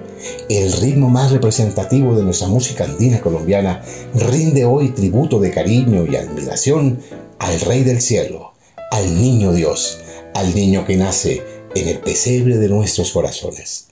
el 0.48 0.72
ritmo 0.72 1.10
más 1.10 1.32
representativo 1.32 2.16
de 2.16 2.22
nuestra 2.22 2.48
música 2.48 2.84
andina 2.84 3.20
colombiana 3.20 3.82
rinde 4.14 4.64
hoy 4.64 4.88
tributo 4.92 5.38
de 5.38 5.50
cariño 5.50 6.06
y 6.06 6.16
admiración 6.16 6.98
al 7.38 7.60
Rey 7.60 7.84
del 7.84 8.00
Cielo, 8.00 8.54
al 8.90 9.20
Niño 9.20 9.52
Dios, 9.52 9.98
al 10.32 10.54
niño 10.54 10.86
que 10.86 10.96
nace 10.96 11.42
en 11.74 11.88
el 11.88 11.98
pesebre 11.98 12.56
de 12.56 12.70
nuestros 12.70 13.12
corazones. 13.12 13.88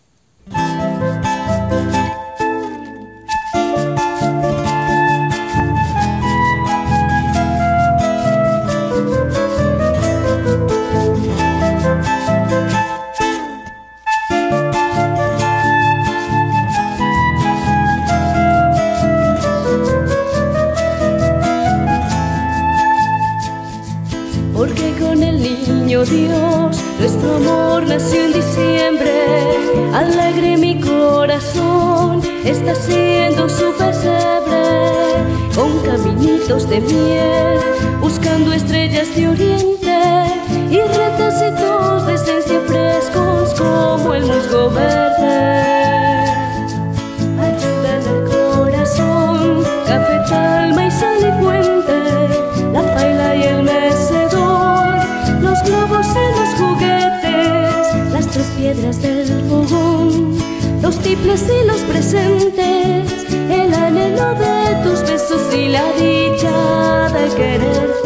Alegre 30.02 30.56
mi 30.56 30.80
corazón 30.80 32.20
está 32.44 32.74
siendo 32.74 33.48
su 33.48 33.72
pesebre. 33.78 34.90
Con 35.54 35.78
caminitos 35.80 36.68
de 36.68 36.80
miel, 36.80 37.60
buscando 38.00 38.52
estrellas 38.52 39.14
de 39.14 39.28
oriente 39.28 40.00
y 40.70 40.80
retacitos 40.80 42.06
de 42.06 42.14
esencia 42.14 42.60
frescos 42.66 43.54
como 43.56 44.14
el 44.14 44.26
musgo 44.26 44.70
verde. 44.70 46.24
Ayudan 47.38 48.02
al 48.12 48.24
corazón, 48.28 49.64
cafetal, 49.86 50.74
maíz, 50.74 50.94
sal 50.94 51.16
y 51.20 51.42
fuente, 51.42 51.98
la 52.72 52.82
paila 52.94 53.36
y 53.36 53.42
el 53.44 53.62
mecedor, 53.62 54.96
los 55.40 55.62
globos 55.62 56.06
y 56.08 56.40
los 56.40 56.50
juguetes, 56.58 58.12
las 58.12 58.26
tres 58.26 58.46
piedras 58.56 59.00
del 59.00 59.21
los 60.82 60.98
tiples 60.98 61.44
y 61.48 61.66
los 61.66 61.80
presentes, 61.82 63.12
el 63.48 63.72
anhelo 63.72 64.34
de 64.34 64.74
tus 64.82 65.00
besos 65.02 65.54
y 65.54 65.68
la 65.68 65.92
dicha 65.92 67.08
de 67.14 67.28
quererte. 67.36 68.02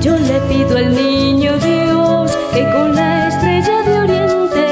Yo 0.01 0.17
le 0.19 0.41
pido 0.49 0.77
al 0.77 0.95
niño 0.95 1.53
Dios 1.59 2.37
que 2.53 2.63
con 2.73 2.95
la 2.95 3.29
estrella 3.29 3.83
de 3.83 3.99
oriente 4.01 4.67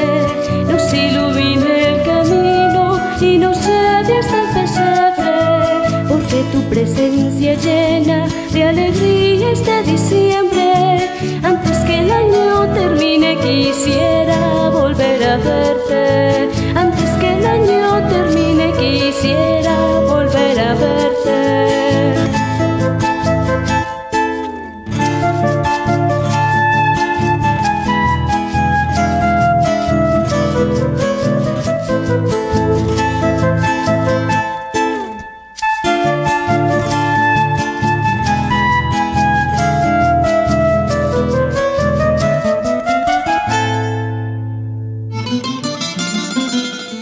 nos 0.71 0.93
ilumine 0.93 1.95
el 1.95 2.03
camino 2.03 2.99
y 3.21 3.39
nos 3.39 3.57
lleve 3.67 4.19
hasta 4.19 4.43
el 4.43 4.49
pesebre, 4.55 6.09
porque 6.09 6.45
tu 6.53 6.63
presencia 6.69 7.55
llena 7.55 8.27
de 8.53 8.65
alegría 8.65 9.51
este 9.53 9.83
diciembre. 9.83 11.09
Antes 11.43 11.79
que 11.87 12.01
el 12.01 12.11
año 12.11 12.67
termine 12.75 13.37
quisiera 13.39 14.71
volver 14.71 15.23
a 15.25 15.37
verte. 15.37 16.32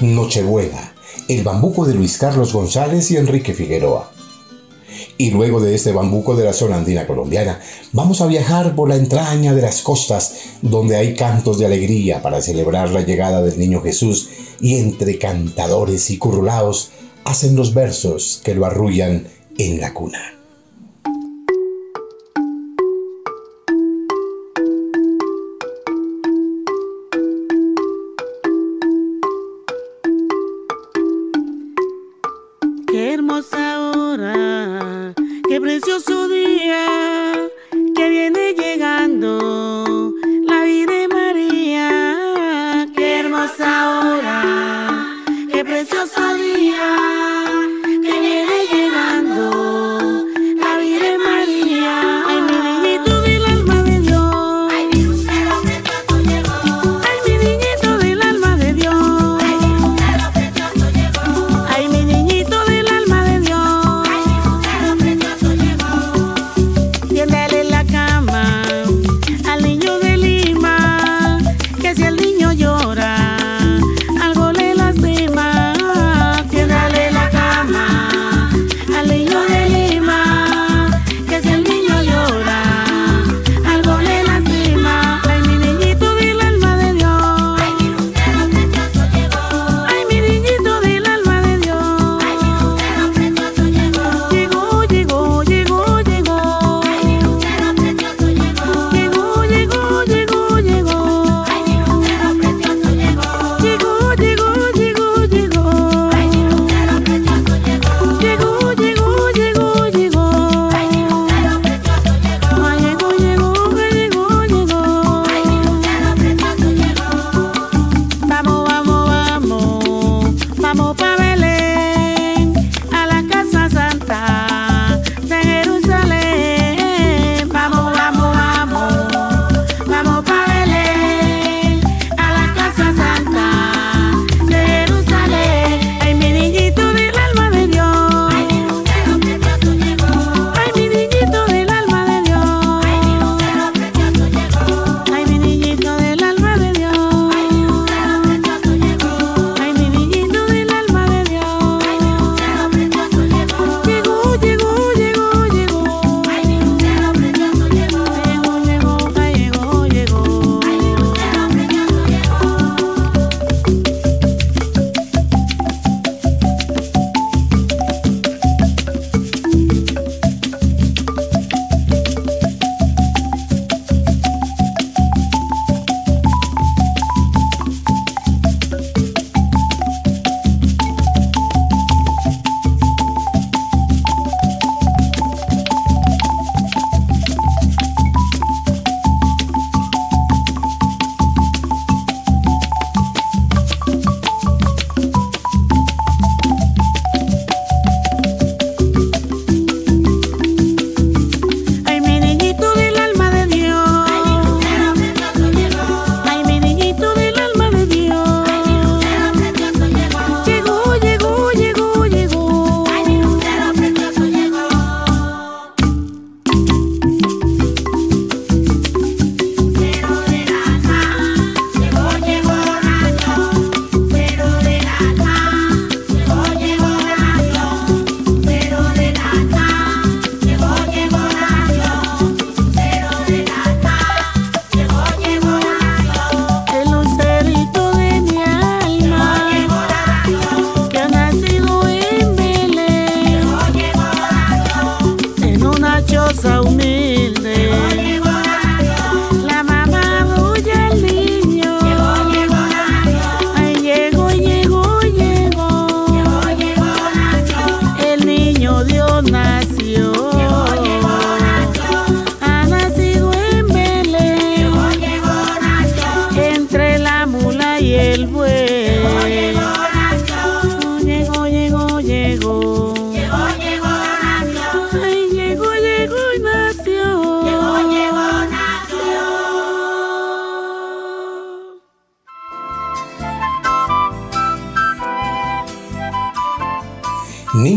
Nochebuena, 0.00 0.94
el 1.28 1.42
bambuco 1.42 1.84
de 1.84 1.92
Luis 1.92 2.16
Carlos 2.16 2.54
González 2.54 3.10
y 3.10 3.18
Enrique 3.18 3.52
Figueroa. 3.52 4.10
Y 5.18 5.30
luego 5.30 5.60
de 5.60 5.74
este 5.74 5.92
bambuco 5.92 6.34
de 6.34 6.44
la 6.44 6.54
zona 6.54 6.76
andina 6.76 7.06
colombiana, 7.06 7.60
vamos 7.92 8.22
a 8.22 8.26
viajar 8.26 8.74
por 8.74 8.88
la 8.88 8.96
entraña 8.96 9.52
de 9.52 9.60
las 9.60 9.82
costas, 9.82 10.36
donde 10.62 10.96
hay 10.96 11.14
cantos 11.14 11.58
de 11.58 11.66
alegría 11.66 12.22
para 12.22 12.40
celebrar 12.40 12.88
la 12.90 13.02
llegada 13.02 13.42
del 13.42 13.58
niño 13.58 13.82
Jesús, 13.82 14.30
y 14.58 14.76
entre 14.76 15.18
cantadores 15.18 16.08
y 16.10 16.16
currulaos 16.16 16.92
hacen 17.24 17.54
los 17.54 17.74
versos 17.74 18.40
que 18.42 18.54
lo 18.54 18.64
arrullan 18.64 19.28
en 19.58 19.80
la 19.80 19.92
cuna. 19.92 20.39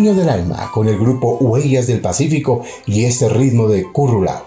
Niño 0.03 0.15
del 0.15 0.27
Alma 0.27 0.69
con 0.73 0.89
el 0.89 0.99
grupo 0.99 1.37
Huellas 1.39 1.87
del 1.87 2.01
Pacífico 2.01 2.61
y 2.85 3.05
este 3.05 3.29
ritmo 3.29 3.69
de 3.69 3.89
currulao. 3.89 4.45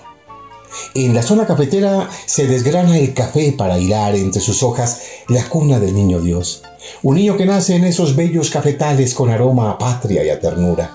En 0.95 1.15
la 1.15 1.23
zona 1.23 1.47
cafetera 1.47 2.11
se 2.27 2.47
desgrana 2.47 2.99
el 2.99 3.15
café 3.15 3.53
para 3.53 3.79
hilar 3.79 4.15
entre 4.17 4.43
sus 4.43 4.63
hojas 4.63 5.01
la 5.29 5.49
cuna 5.49 5.81
del 5.81 5.95
niño 5.95 6.21
Dios, 6.21 6.63
un 7.03 7.15
niño 7.15 7.39
que 7.39 7.47
nace 7.47 7.75
en 7.75 7.85
esos 7.85 8.17
bellos 8.17 8.51
cafetales 8.51 9.15
con 9.15 9.31
aroma 9.31 9.71
a 9.71 9.79
patria 9.79 10.23
y 10.23 10.29
a 10.29 10.39
ternura. 10.39 10.91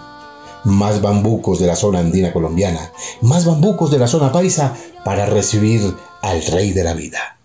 Más 0.65 1.01
bambucos 1.01 1.59
de 1.59 1.65
la 1.65 1.75
zona 1.75 1.97
andina 1.97 2.31
colombiana, 2.31 2.91
más 3.21 3.45
bambucos 3.45 3.89
de 3.89 3.97
la 3.97 4.07
zona 4.07 4.31
paisa 4.31 4.75
para 5.03 5.25
recibir 5.25 5.81
al 6.21 6.43
Rey 6.43 6.71
de 6.71 6.83
la 6.83 6.93
Vida. 6.93 7.40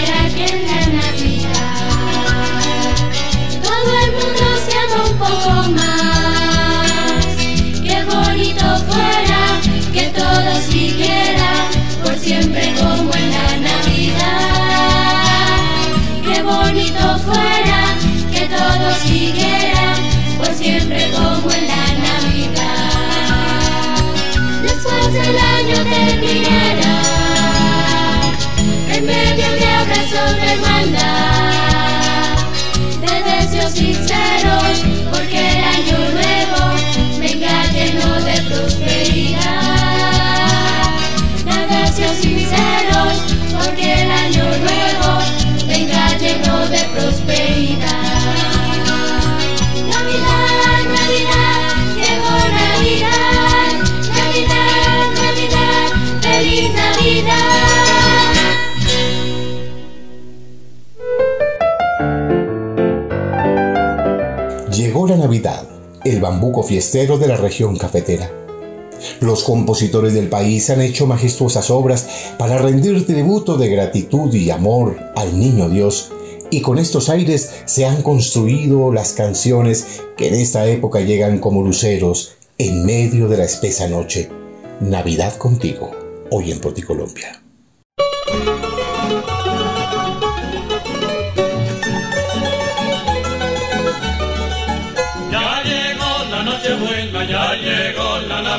Pareciera 0.00 0.34
que 0.34 0.44
en 0.44 0.96
la 0.96 1.79
sinceros, 33.72 34.84
porque 35.10 35.58
el 35.58 35.64
año 35.64 35.98
nuevo 36.12 36.60
venga 37.18 37.64
lleno 37.72 38.20
de 38.22 38.40
prosperidad. 38.42 39.40
Deseos 41.68 42.16
sinceros, 42.16 43.14
porque 43.52 44.02
el 44.02 44.10
año 44.10 44.44
nuevo 44.44 44.89
bambuco 66.40 66.62
fiestero 66.62 67.18
de 67.18 67.28
la 67.28 67.36
región 67.36 67.76
cafetera. 67.76 68.32
Los 69.20 69.44
compositores 69.44 70.14
del 70.14 70.30
país 70.30 70.70
han 70.70 70.80
hecho 70.80 71.06
majestuosas 71.06 71.68
obras 71.70 72.06
para 72.38 72.56
rendir 72.56 73.06
tributo 73.06 73.58
de 73.58 73.68
gratitud 73.68 74.32
y 74.32 74.48
amor 74.48 74.96
al 75.16 75.38
Niño 75.38 75.68
Dios 75.68 76.12
y 76.50 76.62
con 76.62 76.78
estos 76.78 77.10
aires 77.10 77.50
se 77.66 77.84
han 77.84 78.00
construido 78.02 78.90
las 78.90 79.12
canciones 79.12 80.00
que 80.16 80.28
en 80.28 80.34
esta 80.34 80.66
época 80.66 81.00
llegan 81.00 81.40
como 81.40 81.62
luceros 81.62 82.36
en 82.56 82.86
medio 82.86 83.28
de 83.28 83.36
la 83.36 83.44
espesa 83.44 83.86
noche. 83.86 84.30
Navidad 84.80 85.36
contigo, 85.36 85.90
hoy 86.30 86.52
en 86.52 86.58
Proticolombia. 86.58 87.42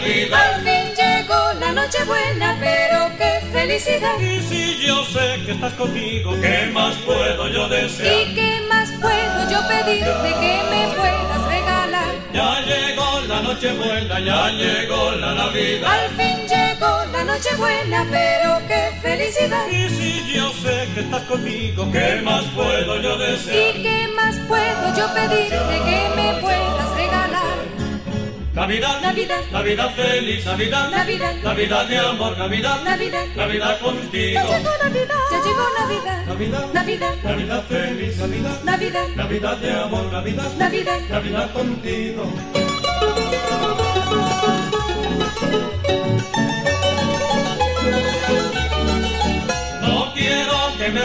Navidad. 0.01 0.55
Al 0.55 0.61
fin 0.63 0.95
llegó 0.95 1.53
la 1.59 1.71
noche 1.73 2.03
buena, 2.05 2.57
pero 2.59 3.17
qué 3.17 3.45
felicidad. 3.51 4.19
Y 4.19 4.41
si 4.41 4.85
yo 4.85 5.05
sé 5.05 5.43
que 5.45 5.51
estás 5.51 5.73
conmigo, 5.73 6.39
¿qué 6.41 6.71
más 6.73 6.95
puedo 7.05 7.47
yo 7.49 7.69
desear? 7.69 8.13
¿Y 8.13 8.33
qué 8.33 8.61
más 8.67 8.89
puedo 8.99 9.49
yo 9.49 9.59
pedirte 9.67 10.29
que 10.39 10.61
me 10.71 10.87
puedas 10.95 11.47
regalar? 11.47 12.15
Ya 12.33 12.61
llegó 12.61 13.21
la 13.27 13.41
noche 13.41 13.73
buena, 13.73 14.19
ya 14.19 14.49
llegó 14.49 15.11
la 15.11 15.35
Navidad. 15.35 15.91
Al 15.91 16.09
fin 16.17 16.47
llegó 16.47 17.05
la 17.11 17.23
noche 17.23 17.55
buena, 17.57 18.05
pero 18.09 18.59
qué 18.67 18.91
felicidad. 19.01 19.67
Y 19.69 19.89
si 19.89 20.33
yo 20.33 20.51
sé 20.53 20.89
que 20.95 21.01
estás 21.01 21.23
conmigo, 21.23 21.91
¿qué 21.91 22.21
más 22.23 22.43
puedo 22.55 22.99
yo 23.01 23.17
desear? 23.17 23.55
¿Y 23.55 23.83
qué 23.83 24.07
más 24.15 24.35
puedo 24.47 24.97
yo 24.97 25.13
pedirte 25.13 25.81
que 25.85 26.09
me 26.15 26.41
puedas 26.41 26.89
regalar? 26.95 27.00
Navidad, 28.53 29.01
Navidad, 29.01 29.41
Navidad 29.49 29.95
feliz, 29.95 30.45
Navidad, 30.45 30.91
Navidad, 30.91 31.35
Navidad 31.41 31.87
de 31.87 31.97
amor, 31.97 32.37
Navidad, 32.37 32.83
Navidad. 32.83 33.25
Navidad 33.33 33.79
contigo. 33.79 34.33
Ya 34.33 34.43
llegó 34.43 34.71
Navidad, 34.83 35.15
ya 35.31 35.41
llegó 35.41 35.63
Navidad, 35.79 36.25
Navidad, 36.25 36.73
Navidad, 36.73 37.15
Navidad 37.23 37.63
feliz, 37.69 38.17
Navidad, 38.17 38.63
Navidad, 38.65 39.07
Navidad 39.15 39.57
de 39.57 39.71
amor, 39.71 40.11
Navidad, 40.11 40.51
Navidad. 40.57 40.99
Navidad 41.09 41.53
contigo. 41.53 42.33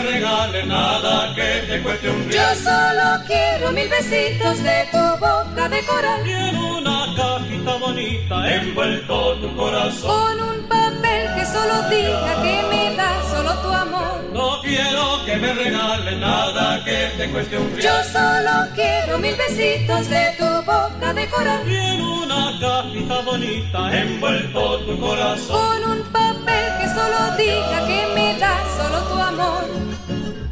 Me 0.03 0.11
regale 0.11 0.67
nada 0.67 1.35
que 1.35 1.65
te 1.69 1.83
cueste 1.83 2.11
un 2.11 2.23
Yo 2.31 2.39
real. 2.39 2.57
solo 2.57 3.25
quiero 3.27 3.73
mil 3.73 3.89
besitos 3.89 4.63
de 4.63 4.89
tu 4.93 4.99
boca 5.19 5.69
de 5.69 5.81
coral. 5.85 6.27
Y 6.27 6.33
en 6.33 6.57
una 6.57 7.07
cajita 7.17 7.77
bonita 7.77 8.55
envuelto 8.55 9.35
tu 9.41 9.57
corazón. 9.57 10.11
Con 10.11 10.41
un 10.51 10.69
papel 10.69 11.35
que 11.37 11.45
solo 11.47 11.89
diga 11.89 12.43
que 12.43 12.63
me 12.71 12.97
da 12.97 13.23
solo 13.31 13.53
tu 13.63 13.69
amor. 13.69 14.21
No 14.33 14.61
quiero 14.63 15.25
que 15.25 15.37
me 15.37 15.53
regale 15.55 16.17
nada 16.17 16.85
que 16.85 17.11
te 17.17 17.31
cueste 17.31 17.59
un 17.59 17.71
Yo 17.77 17.83
real. 17.91 18.05
solo 18.05 18.53
quiero 18.75 19.19
mil 19.19 19.35
besitos 19.37 20.09
de 20.09 20.35
tu 20.39 20.45
boca 20.71 21.13
de 21.15 21.27
coral. 21.29 21.63
Y 21.71 21.75
en 21.77 22.01
una 22.03 22.53
cajita 22.61 23.21
bonita 23.23 23.97
envuelto 23.99 24.79
tu 24.81 25.01
corazón. 25.01 25.57
Con 25.57 25.91
un 25.91 26.03
papel 26.13 26.76
solo 26.97 27.21
diga 27.37 27.79
que 27.89 28.01
me 28.15 28.39
da 28.39 28.55
solo 28.77 28.99
tu 29.09 29.17
amor. 29.31 29.65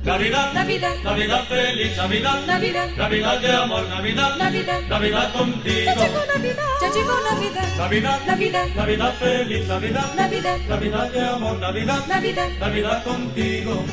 Navidad, 0.05 0.53
Navidad, 0.53 0.95
Navidad 1.03 1.45
feliz, 1.49 1.97
Navidad, 1.97 2.39
Navidad, 2.47 2.89
Navidad 2.97 3.39
de 3.41 3.53
amor, 3.53 3.85
Navidad, 3.89 4.37
Navidad. 4.37 4.81
Navidad 4.89 5.27
Ya 5.33 5.39
contigo. 5.39 5.93
llegó 6.03 6.21
Navidad, 6.35 6.71
ya 6.83 6.89
llegó 6.97 7.15
Navidad, 7.31 7.69
Navidad, 7.79 8.21
Navidad, 8.27 8.67
Navidad 8.77 9.15
feliz, 9.19 9.67
Navidad, 9.67 10.15
Navidad, 10.15 10.59
Navidad 10.69 11.09
de 11.11 11.21
amor, 11.27 11.57
Navidad, 11.59 12.07
Navidad. 12.07 12.49
Navidad 12.61 13.05
contigo. 13.05 13.85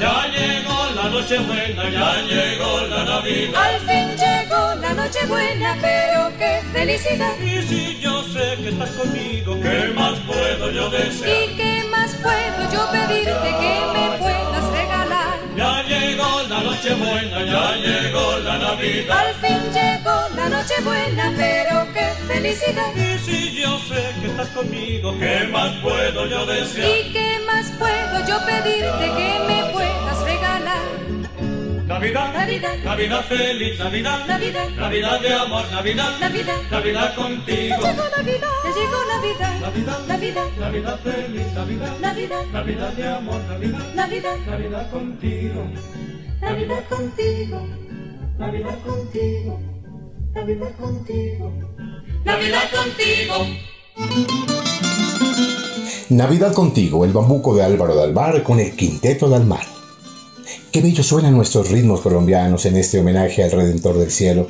Ya 0.00 0.26
llegó 0.28 0.90
la 0.96 1.08
noche 1.10 1.38
buena, 1.38 1.88
ya 1.90 2.22
llegó 2.22 2.80
la 2.88 3.04
Navidad. 3.04 3.62
Al 3.62 3.80
fin 3.80 4.16
llegó 5.02 5.02
la 5.02 5.06
noche 5.06 5.26
buena, 5.26 5.76
pero 5.80 6.38
qué 6.38 6.60
felicidad. 6.72 7.38
Y 7.40 7.62
si 7.62 8.00
yo 8.00 8.22
sé 8.24 8.56
que 8.62 8.68
estás 8.70 8.90
conmigo, 8.90 9.60
¿qué 9.60 9.92
más 9.94 10.18
puedo 10.20 10.70
yo 10.70 10.90
desear? 10.90 11.28
¿Y 11.28 11.56
qué 11.56 11.84
más 11.90 12.14
puedo 12.16 12.72
yo 12.72 12.90
pedirte 12.90 13.48
que 13.60 13.74
me 13.92 14.18
puedas 14.18 14.72
regalar? 14.72 15.38
Ya 15.56 15.82
llegó 15.82 16.42
la 16.48 16.60
noche 16.62 16.94
buena, 16.94 17.44
ya 17.44 17.76
llegó 17.76 18.38
la 18.38 18.58
Navidad. 18.58 19.18
Al 19.18 19.34
fin 19.34 19.72
llegó 19.72 20.28
la 20.36 20.48
noche 20.48 20.74
buena, 20.82 21.32
pero 21.36 21.92
qué 21.92 22.12
felicidad. 22.26 22.94
Y 22.94 23.18
si 23.18 23.60
yo 23.60 23.78
sé 23.80 24.14
que 24.20 24.26
estás 24.28 24.48
conmigo, 24.48 25.18
¿qué 25.18 25.48
más 25.50 25.72
puedo 25.82 26.26
yo 26.26 26.46
desear? 26.46 26.88
¿Y 26.88 27.12
qué 27.12 27.38
más 27.46 27.70
puedo 27.72 28.26
yo 28.26 28.38
pedirte 28.46 29.04
que 29.16 29.40
me 29.46 29.72
puedas 29.72 30.24
regalar? 30.24 31.11
Navidad, 31.92 32.32
Navidad, 32.32 32.76
Navidad 32.84 33.24
feliz, 33.24 33.78
Navidad, 33.78 34.26
Navidad, 34.26 34.68
Navidad 34.70 35.20
de 35.20 35.34
amor, 35.34 35.70
Navidad, 35.70 36.18
Navidad. 36.20 36.56
Navidad 36.70 37.14
contigo. 37.14 37.76
Ya 37.82 37.92
llegó 37.92 38.04
Navidad, 38.16 38.48
ya 38.64 38.70
llegó 38.72 38.98
Navidad, 39.12 39.60
Navidad, 39.60 39.98
Navidad, 40.08 40.46
Navidad 40.58 41.00
feliz, 41.00 41.52
Navidad, 41.52 41.98
Navidad, 42.00 42.44
Navidad 42.50 42.92
de 42.94 43.08
amor, 43.08 43.40
Navidad, 43.46 43.94
Navidad, 43.94 44.36
Navidad 44.46 44.90
contigo. 44.90 45.64
Navidad 46.40 46.84
contigo, 46.88 47.66
Navidad 48.38 48.78
contigo, 48.86 49.60
Navidad 50.34 50.74
contigo. 50.76 51.52
Navidad 52.24 52.70
contigo. 52.72 53.46
Navidad 56.08 56.54
contigo, 56.54 57.04
el 57.04 57.12
bambuco 57.12 57.54
de 57.54 57.64
Álvaro 57.64 57.94
de 57.94 58.02
Alvar 58.04 58.42
con 58.42 58.60
el 58.60 58.74
Quinteto 58.74 59.28
del 59.28 59.44
Mar. 59.44 59.81
Qué 60.72 60.80
bello 60.80 61.02
suenan 61.02 61.34
nuestros 61.34 61.68
ritmos 61.68 62.00
colombianos 62.00 62.64
en 62.64 62.78
este 62.78 62.98
homenaje 62.98 63.44
al 63.44 63.50
Redentor 63.50 63.98
del 63.98 64.10
Cielo. 64.10 64.46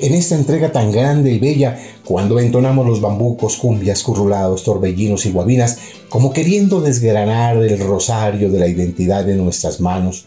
En 0.00 0.14
esta 0.14 0.34
entrega 0.34 0.72
tan 0.72 0.90
grande 0.90 1.30
y 1.30 1.38
bella, 1.38 1.78
cuando 2.04 2.40
entonamos 2.40 2.84
los 2.84 3.00
bambucos, 3.00 3.56
cumbias, 3.56 4.02
currulados, 4.02 4.64
torbellinos 4.64 5.26
y 5.26 5.30
guabinas, 5.30 5.78
como 6.08 6.32
queriendo 6.32 6.80
desgranar 6.80 7.56
el 7.58 7.78
rosario 7.78 8.50
de 8.50 8.58
la 8.58 8.66
identidad 8.66 9.24
de 9.24 9.36
nuestras 9.36 9.80
manos, 9.80 10.26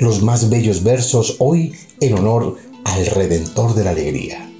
los 0.00 0.20
más 0.20 0.50
bellos 0.50 0.82
versos 0.82 1.36
hoy 1.38 1.74
en 2.00 2.18
honor 2.18 2.56
al 2.82 3.06
Redentor 3.06 3.76
de 3.76 3.84
la 3.84 3.90
Alegría. 3.90 4.51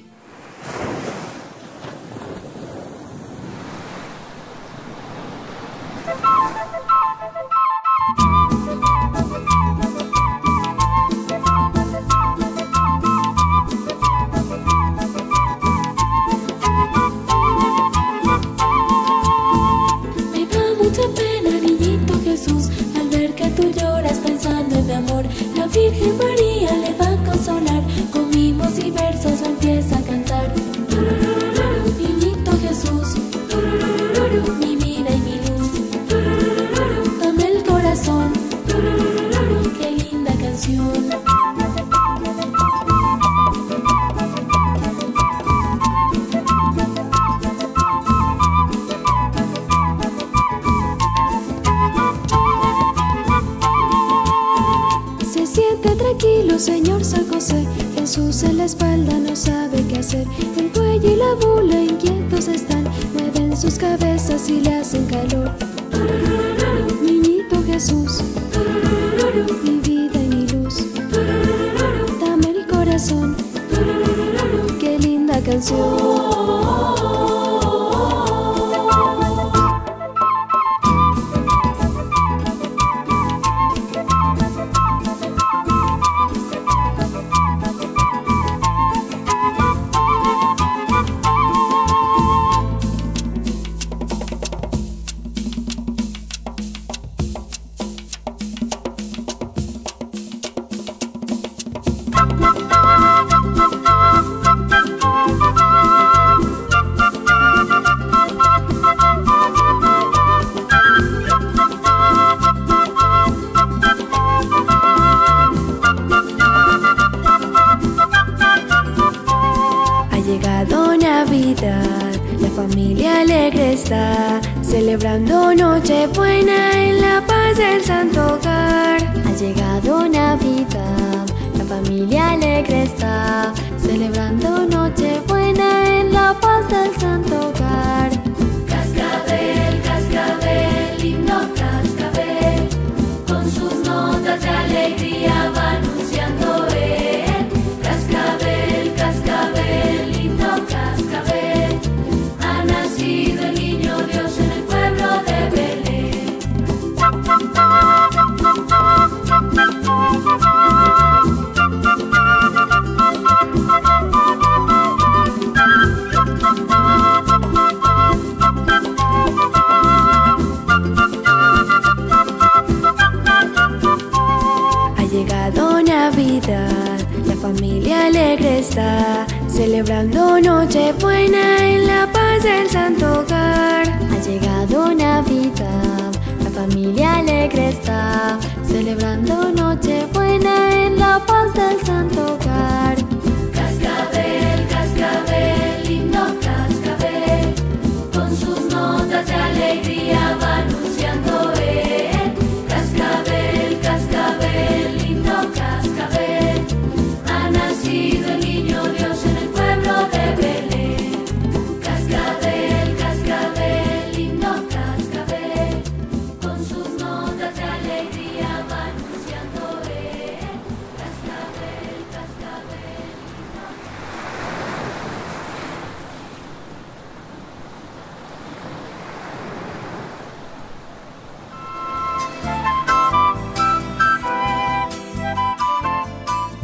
Celebrando 179.83 180.41
Nochebuena 180.41 180.91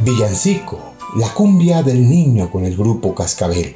Villancico, 0.09 0.79
la 1.17 1.31
cumbia 1.35 1.83
del 1.83 2.09
niño 2.09 2.49
con 2.49 2.65
el 2.65 2.75
grupo 2.75 3.13
Cascabel. 3.13 3.75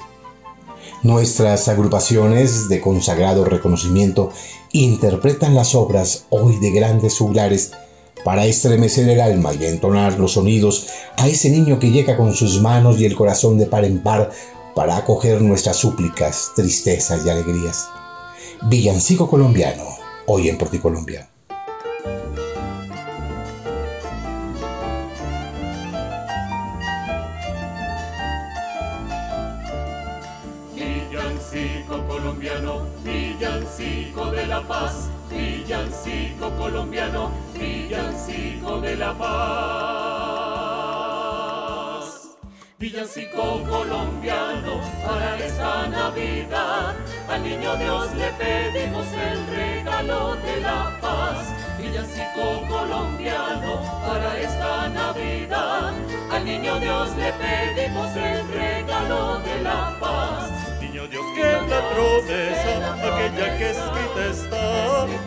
Nuestras 1.04 1.68
agrupaciones 1.68 2.68
de 2.70 2.82
consagrado 2.82 3.46
reconocimiento 3.46 4.32
interpretan 4.72 5.54
las 5.54 5.76
obras 5.76 6.26
hoy 6.32 6.58
de 6.58 6.72
grandes 6.72 7.20
juglares 7.20 7.74
para 8.26 8.48
estremecer 8.48 9.08
el 9.10 9.22
alma 9.22 9.54
y 9.54 9.64
entonar 9.66 10.18
los 10.18 10.32
sonidos 10.32 10.88
a 11.18 11.28
ese 11.28 11.52
niño 11.52 11.78
que 11.78 11.92
llega 11.92 12.18
con 12.18 12.34
sus 12.34 12.60
manos 12.64 13.00
y 13.00 13.06
el 13.06 13.14
corazón 13.14 13.60
de 13.60 13.68
par 13.68 13.86
en 13.86 14.02
par 14.02 14.32
para 14.74 14.98
acoger 14.98 15.40
nuestras 15.40 15.78
súplicas, 15.78 16.50
tristezas 16.56 17.24
y 17.24 17.30
alegrías. 17.30 17.90
Villancico 18.64 19.30
colombiano, 19.30 19.84
hoy 20.26 20.50
en 20.50 20.58
Porticolombia. 20.58 21.30
Colombiano, 32.24 32.88
villancico 33.04 34.32
de 34.32 34.48
la 34.48 34.62
paz, 34.62 35.10
villancico 35.30 36.50
colombiano, 36.58 37.32
villancico 37.54 38.80
de 38.80 38.96
la 38.96 39.14
paz. 39.14 39.34
Villancico 42.80 43.62
colombiano, 43.70 44.80
para 45.06 45.38
esta 45.38 45.90
Navidad, 45.90 46.96
al 47.30 47.44
niño 47.44 47.76
Dios 47.76 48.16
le 48.16 48.32
pedimos 48.44 49.06
el 49.12 49.46
regalo 49.48 50.38
de 50.38 50.62
la 50.62 50.98
paz. 51.02 51.52
Villancico 51.78 52.66
colombiano, 52.70 53.82
para 54.08 54.40
esta 54.40 54.88
Navidad, 54.88 55.92
al 56.32 56.46
niño 56.46 56.80
Dios 56.80 57.10
le 57.18 57.34
pedimos 57.34 58.16
el 58.16 58.48
regalo 58.48 59.40
de 59.40 59.62
la 59.62 59.98
paz. 60.00 60.63
Que 61.34 61.42
la 61.42 61.82
promesa, 61.90 62.74
aquella 62.94 63.58
que 63.58 63.72
escrita 63.72 64.24
está, 64.30 64.66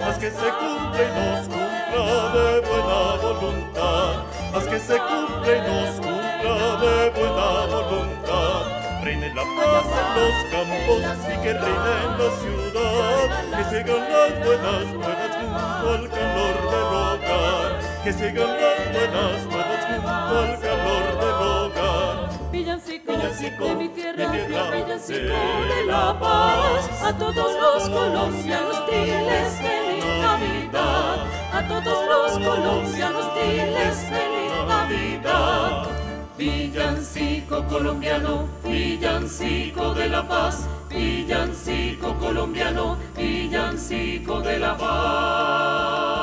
haz 0.06 0.18
que 0.18 0.30
se 0.30 0.48
cumpla 0.60 1.02
y 1.02 1.08
nos 1.18 1.48
cumpla 1.48 2.04
de 2.32 2.60
buena 2.60 3.00
voluntad, 3.20 4.12
haz 4.54 4.66
que 4.68 4.78
se 4.78 4.96
cumpla 4.98 5.56
y 5.56 5.60
nos 5.66 5.90
cumpla 5.96 6.54
de 6.80 7.10
buena 7.10 7.48
voluntad. 7.66 9.02
Reine 9.02 9.34
la 9.34 9.42
paz 9.42 9.86
en 10.00 10.08
los 10.16 10.36
campos 10.52 11.02
y 11.24 11.36
que 11.42 11.52
reine 11.54 11.94
en 12.04 12.12
la 12.20 12.30
ciudad, 12.40 13.26
que 13.56 13.62
sigan 13.64 14.02
las 14.12 14.32
buenas 14.46 14.86
nuevas 14.94 15.32
junto 15.36 15.86
al 15.92 16.08
calor 16.08 16.56
del 16.70 16.88
hogar, 17.02 17.70
que 18.04 18.12
sigan 18.12 18.52
las 18.60 18.78
buenas 18.92 19.38
nuevas 19.46 19.82
junto 19.86 20.38
al 20.38 20.60
calor 20.60 21.04
del 21.04 21.16
hogar. 21.18 21.25
Villancico, 22.56 23.12
Villancico 23.12 23.64
de 23.66 23.74
mi 23.74 23.88
tierra, 23.90 24.32
de 24.32 24.46
tierra, 24.46 24.70
villancico 24.70 25.18
de 25.18 25.74
de 25.74 25.86
la 25.88 26.18
paz, 26.18 27.02
a 27.02 27.12
todos 27.12 27.36
los 27.36 27.90
colombianos 27.90 28.86
diles 28.86 29.52
feliz 29.60 30.04
Navidad, 30.22 31.26
a 31.52 31.68
todos 31.68 32.06
los 32.06 32.32
colombianos 32.32 33.34
diles 33.34 33.96
feliz 34.08 34.52
Navidad. 34.66 35.86
Villancico 36.38 37.62
colombiano, 37.66 38.48
villancico 38.64 39.92
de 39.92 40.08
la 40.08 40.26
paz, 40.26 40.66
villancico 40.88 42.14
colombiano, 42.14 42.96
villancico 43.14 44.40
de 44.40 44.58
la 44.58 44.76
paz. 44.78 46.15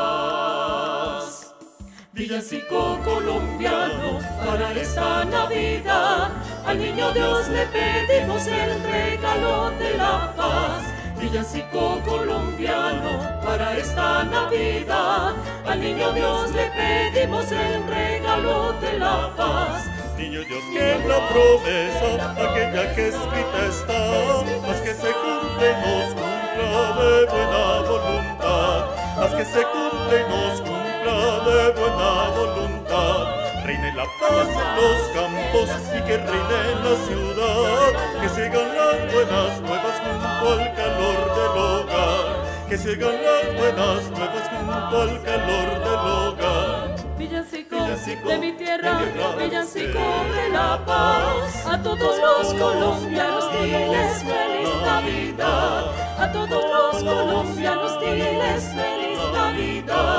Villancico 2.16 3.00
colombiano, 3.04 4.20
para 4.46 4.72
esta 4.74 5.26
Navidad, 5.26 6.30
al 6.64 6.78
niño 6.78 7.12
Dios 7.12 7.50
le 7.50 7.66
pedimos 7.66 8.46
el 8.46 8.84
regalo 8.84 9.72
de 9.80 9.98
la 9.98 10.32
paz. 10.38 10.84
Villancico 11.20 12.00
colombiano, 12.06 13.42
para 13.44 13.76
esta 13.80 14.26
Navidad, 14.26 15.34
al 15.66 15.82
niño 15.82 16.14
Dios 16.14 16.52
le 16.52 16.70
pedimos 16.78 17.52
el 17.52 17.84
regalo 17.88 18.74
de 18.74 19.00
la 19.00 19.34
paz. 19.36 19.88
Niño 20.16 20.42
Dios 20.44 20.64
que 20.72 21.08
la 21.08 21.30
promesa, 21.30 22.32
aquella 22.34 22.94
que 22.94 23.08
escrita 23.08 23.66
está, 23.68 24.70
haz 24.70 24.82
que 24.82 24.94
se 24.94 25.12
cumpla 25.14 25.66
y 25.66 25.74
nos 25.82 26.14
cumpla 26.14 26.94
de 26.94 27.26
buena 27.26 27.82
voluntad, 27.90 28.86
haz 29.18 29.34
que 29.34 29.46
se 29.46 29.64
cumpla 29.64 30.16
y 30.16 30.30
nos 30.30 30.62
cumpla 30.62 30.83
de 31.04 31.72
buena 31.72 32.30
voluntad. 32.30 33.66
Reine 33.66 33.94
la 33.94 34.06
paz 34.20 34.48
en 34.48 34.70
los 34.78 35.02
campos 35.14 35.70
y 35.90 36.02
que 36.02 36.18
reine 36.18 36.58
en 36.72 36.84
la 36.84 36.96
ciudad, 37.06 38.22
que 38.22 38.30
sigan 38.30 38.76
las 38.76 39.14
buenas 39.14 39.62
nuevas 39.62 40.00
junto 40.00 40.52
al 40.52 40.76
calor 40.76 41.20
del 41.36 41.54
hogar, 41.62 42.70
que 42.70 42.78
sigan 42.78 43.16
las 43.24 43.58
buenas 43.58 44.10
nuevas 44.12 44.50
junto 44.50 45.02
al 45.02 45.22
calor 45.24 45.68
del 45.84 46.00
hogar. 46.10 46.96
Villancico, 47.18 47.76
Villancico 47.76 48.30
de 48.30 48.38
mi 48.38 48.52
tierra, 48.54 49.00
de 49.00 49.06
mi 49.06 49.12
tierra, 49.12 49.36
villancico 49.36 50.00
de 50.36 50.50
la 50.50 50.86
paz, 50.86 51.66
a 51.66 51.82
todos 51.82 52.18
los 52.20 52.54
colombianos 52.54 53.52
diles 53.52 54.24
feliz 54.24 54.70
Navidad, 54.86 55.86
a 56.20 56.32
todos 56.32 56.50
los 56.50 57.04
colombianos 57.04 58.00
diles 58.00 58.64
feliz 58.76 59.20
Navidad. 59.34 60.13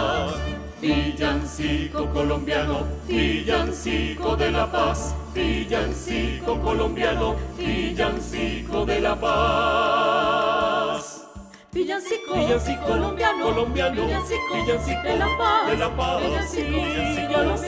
Villancico 0.85 2.11
colombiano, 2.11 2.87
villancico 3.09 4.37
de 4.37 4.51
la 4.51 4.70
paz, 4.70 5.14
villancico 5.32 6.61
colombiano, 6.61 7.37
villancico 7.57 8.85
de 8.85 9.01
la 9.01 9.18
paz. 9.18 10.45
Villancico, 11.72 12.35
Villancico 12.35 12.85
colombiano, 12.85 13.45
colombiano, 13.47 14.05
villancico, 14.05 14.55
villancico 14.55 15.03
de 15.05 15.16
la 15.16 15.28
paz, 15.39 15.70
de 15.70 15.76
la 15.78 15.97
paz, 15.97 16.20
villancico, 16.20 16.68
villancico 16.68 17.32
colombiano, 17.32 17.64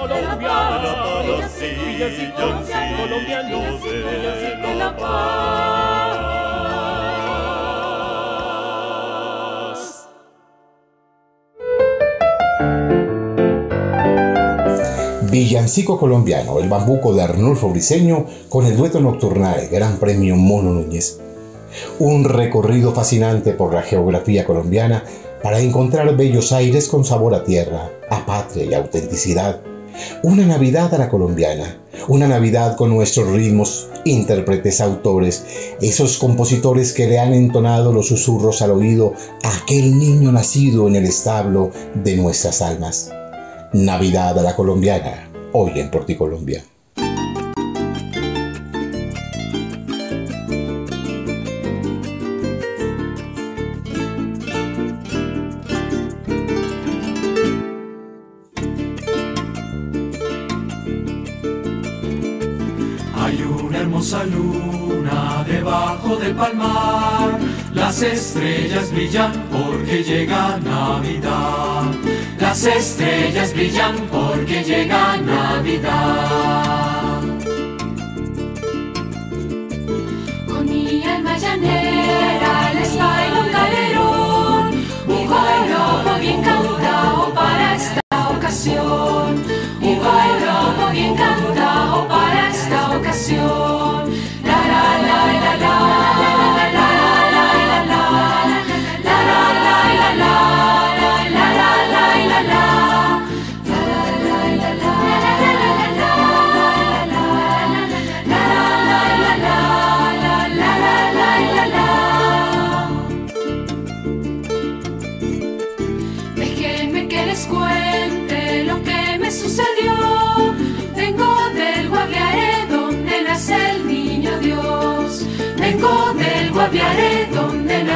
colombiano, 0.00 1.22
villancico, 1.22 1.84
villancico, 1.86 2.34
colombiano, 2.98 3.58
villancico 3.78 4.66
de 4.66 4.74
la 4.74 4.96
paz. 4.96 5.87
Villancico 15.38 16.00
colombiano, 16.00 16.58
el 16.58 16.68
bambuco 16.68 17.14
de 17.14 17.22
Arnulfo 17.22 17.68
Briseño 17.68 18.26
con 18.48 18.66
el 18.66 18.76
dueto 18.76 18.98
nocturnal 18.98 19.68
Gran 19.68 19.98
Premio 19.98 20.34
Mono 20.34 20.72
Núñez. 20.72 21.20
Un 22.00 22.24
recorrido 22.24 22.92
fascinante 22.92 23.52
por 23.52 23.72
la 23.72 23.82
geografía 23.82 24.44
colombiana 24.44 25.04
para 25.40 25.60
encontrar 25.60 26.16
bellos 26.16 26.50
aires 26.50 26.88
con 26.88 27.04
sabor 27.04 27.36
a 27.36 27.44
tierra, 27.44 27.88
a 28.10 28.26
patria 28.26 28.64
y 28.64 28.74
autenticidad. 28.74 29.60
Una 30.24 30.44
Navidad 30.44 30.92
a 30.92 30.98
la 30.98 31.08
colombiana, 31.08 31.78
una 32.08 32.26
Navidad 32.26 32.74
con 32.76 32.90
nuestros 32.90 33.28
ritmos, 33.28 33.90
intérpretes, 34.04 34.80
autores, 34.80 35.46
esos 35.80 36.18
compositores 36.18 36.92
que 36.92 37.06
le 37.06 37.20
han 37.20 37.32
entonado 37.32 37.92
los 37.92 38.08
susurros 38.08 38.60
al 38.60 38.72
oído 38.72 39.12
a 39.44 39.56
aquel 39.56 40.00
niño 40.00 40.32
nacido 40.32 40.88
en 40.88 40.96
el 40.96 41.04
establo 41.04 41.70
de 41.94 42.16
nuestras 42.16 42.60
almas. 42.60 43.12
Navidad 43.74 44.38
a 44.38 44.42
la 44.42 44.56
colombiana, 44.56 45.27
hoy 45.52 45.80
en 45.80 45.90
Porticolombia. 45.90 46.64
Hay 63.14 63.42
una 63.42 63.78
hermosa 63.78 64.24
luna 64.24 65.44
debajo 65.46 66.16
del 66.16 66.34
palmar, 66.34 67.38
las 67.74 68.02
estrellas 68.02 68.90
brillan 68.92 69.32
porque 69.50 70.02
llega 70.02 70.58
Navidad. 70.58 71.67
Las 72.48 72.64
estrellas 72.64 73.52
brillan 73.52 73.94
porque 74.10 74.64
llega 74.64 75.18
Navidad. 75.18 77.07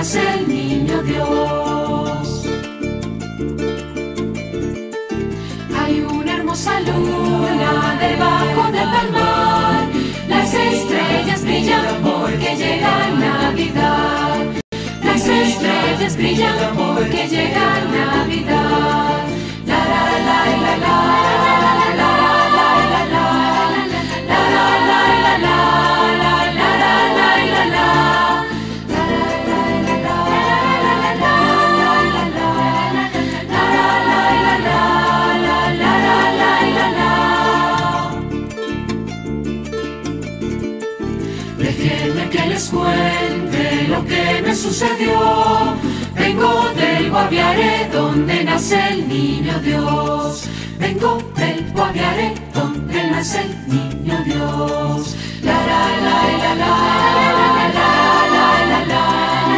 Nace 0.03 0.21
el 0.35 0.49
niño 0.49 1.01
Dios. 1.03 2.45
Hay 5.79 6.01
una 6.01 6.39
hermosa 6.39 6.81
luna 6.81 7.97
debajo 8.01 8.73
del 8.73 8.89
palmar, 8.97 9.87
las 10.27 10.53
estrellas 10.55 11.45
brillan 11.45 12.03
porque 12.03 12.57
llega 12.57 13.11
Navidad. 13.11 14.39
Las 15.05 15.25
estrellas 15.25 16.17
brillan 16.17 16.77
porque 16.77 17.29
llega 17.29 17.67
Navidad. 17.97 19.02
Sucedió. 44.73 45.77
Vengo 46.15 46.71
del 46.75 47.11
Guaviare 47.11 47.91
donde 47.93 48.43
nace 48.45 48.89
el 48.89 49.07
niño 49.07 49.61
Dios. 49.61 50.45
Vengo 50.79 51.19
del 51.37 51.71
Guaviare 51.73 52.33
donde 52.55 53.11
nace 53.11 53.43
el 53.43 53.69
niño 53.69 54.17
Dios. 54.25 55.15
La 55.43 55.59
la 55.71 55.83
la 56.07 56.19
la 56.43 56.55
la 56.55 56.73
la 56.73 57.51
la 57.53 57.87
la 57.87 57.91
la 58.35 58.49
la 58.71 58.81
la 58.93 59.05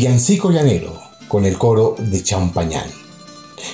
Villancico 0.04 0.52
llanero 0.52 0.92
con 1.30 1.46
el 1.46 1.58
coro 1.58 1.96
de 1.98 2.22
Champañán. 2.22 2.90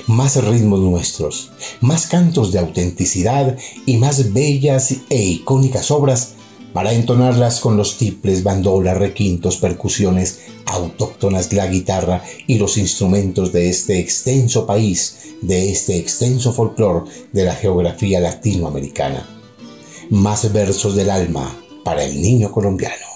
Más 0.05 0.35
ritmos 0.45 0.79
nuestros, 0.79 1.49
más 1.81 2.05
cantos 2.05 2.51
de 2.51 2.59
autenticidad 2.59 3.57
y 3.87 3.97
más 3.97 4.31
bellas 4.31 4.95
e 5.09 5.23
icónicas 5.23 5.89
obras 5.89 6.33
para 6.71 6.93
entonarlas 6.93 7.59
con 7.59 7.77
los 7.77 7.97
tiples, 7.97 8.43
bandolas, 8.43 8.99
requintos, 8.99 9.57
percusiones 9.57 10.41
autóctonas 10.67 11.51
la 11.51 11.65
guitarra 11.65 12.23
y 12.45 12.59
los 12.59 12.77
instrumentos 12.77 13.51
de 13.51 13.71
este 13.71 13.97
extenso 13.97 14.67
país, 14.67 15.33
de 15.41 15.71
este 15.71 15.97
extenso 15.97 16.53
folclore 16.53 17.09
de 17.33 17.45
la 17.45 17.55
geografía 17.55 18.19
latinoamericana. 18.19 19.27
Más 20.11 20.53
versos 20.53 20.95
del 20.95 21.09
alma 21.09 21.51
para 21.83 22.03
el 22.03 22.21
niño 22.21 22.51
colombiano. 22.51 23.08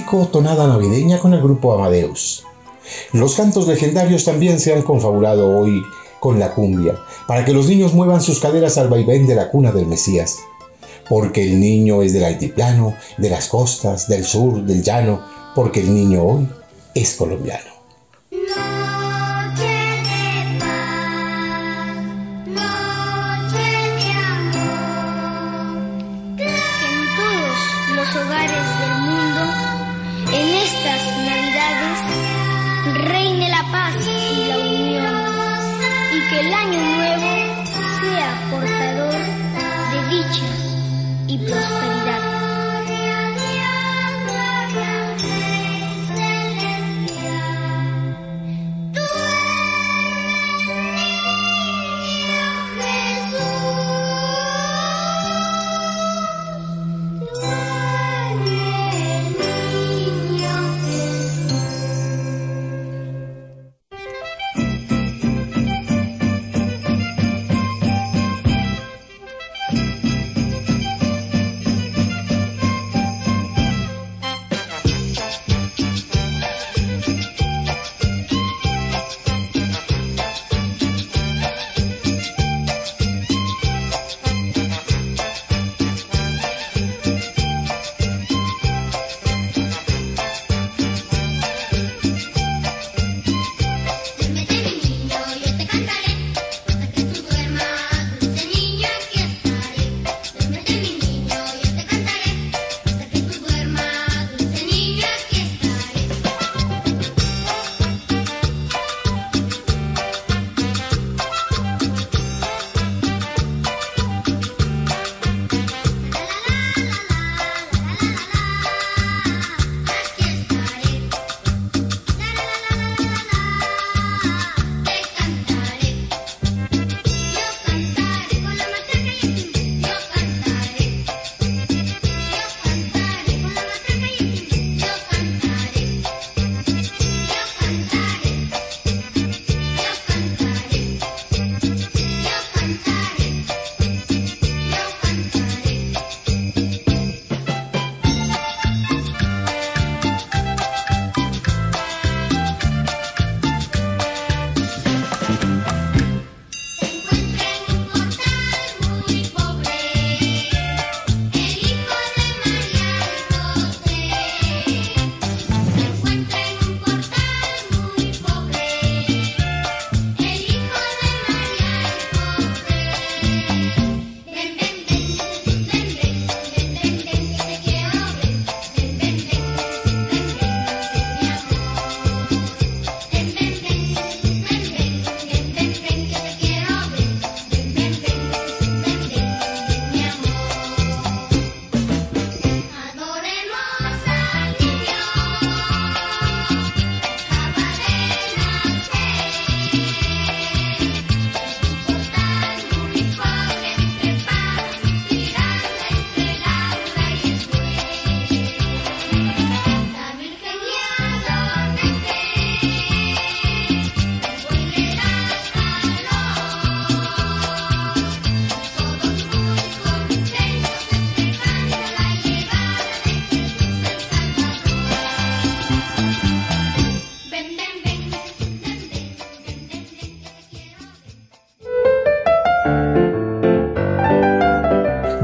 Tonada 0.00 0.66
navideña 0.66 1.18
con 1.18 1.34
el 1.34 1.42
grupo 1.42 1.74
Amadeus. 1.74 2.44
Los 3.12 3.34
cantos 3.34 3.66
legendarios 3.66 4.24
también 4.24 4.58
se 4.58 4.72
han 4.72 4.80
confabulado 4.80 5.58
hoy 5.58 5.82
con 6.18 6.38
la 6.38 6.54
cumbia, 6.54 6.96
para 7.26 7.44
que 7.44 7.52
los 7.52 7.68
niños 7.68 7.92
muevan 7.92 8.22
sus 8.22 8.40
caderas 8.40 8.78
al 8.78 8.88
vaivén 8.88 9.26
de 9.26 9.34
la 9.34 9.50
cuna 9.50 9.70
del 9.70 9.86
Mesías. 9.86 10.38
Porque 11.10 11.42
el 11.42 11.60
niño 11.60 12.02
es 12.02 12.14
del 12.14 12.24
altiplano, 12.24 12.94
de 13.18 13.28
las 13.28 13.48
costas, 13.48 14.08
del 14.08 14.24
sur, 14.24 14.62
del 14.62 14.82
llano, 14.82 15.20
porque 15.54 15.80
el 15.80 15.94
niño 15.94 16.22
hoy 16.22 16.48
es 16.94 17.12
colombiano. 17.14 17.71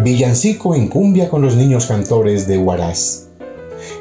Villancico 0.09 0.74
en 0.74 0.89
cumbia 0.89 1.28
con 1.28 1.43
los 1.43 1.55
niños 1.55 1.85
cantores 1.85 2.48
de 2.48 2.56
Huaraz. 2.56 3.26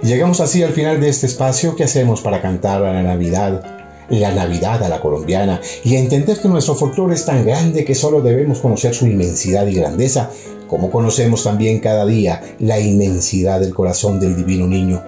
Llegamos 0.01 0.39
así 0.39 0.63
al 0.63 0.71
final 0.71 1.01
de 1.01 1.09
este 1.09 1.25
espacio 1.25 1.75
que 1.75 1.83
hacemos 1.83 2.21
para 2.21 2.41
cantar 2.41 2.81
a 2.85 2.93
la 2.93 3.03
Navidad, 3.03 3.61
la 4.07 4.33
Navidad 4.33 4.81
a 4.83 4.87
la 4.87 5.01
colombiana 5.01 5.59
y 5.83 5.97
a 5.97 5.99
entender 5.99 6.39
que 6.39 6.47
nuestro 6.47 6.75
folclore 6.75 7.13
es 7.13 7.25
tan 7.25 7.45
grande 7.45 7.83
que 7.83 7.93
solo 7.93 8.21
debemos 8.21 8.59
conocer 8.59 8.95
su 8.95 9.05
inmensidad 9.05 9.67
y 9.67 9.75
grandeza, 9.75 10.29
como 10.69 10.89
conocemos 10.89 11.43
también 11.43 11.81
cada 11.81 12.05
día 12.05 12.41
la 12.59 12.79
inmensidad 12.79 13.59
del 13.59 13.73
corazón 13.75 14.17
del 14.17 14.37
divino 14.37 14.65
niño, 14.65 15.03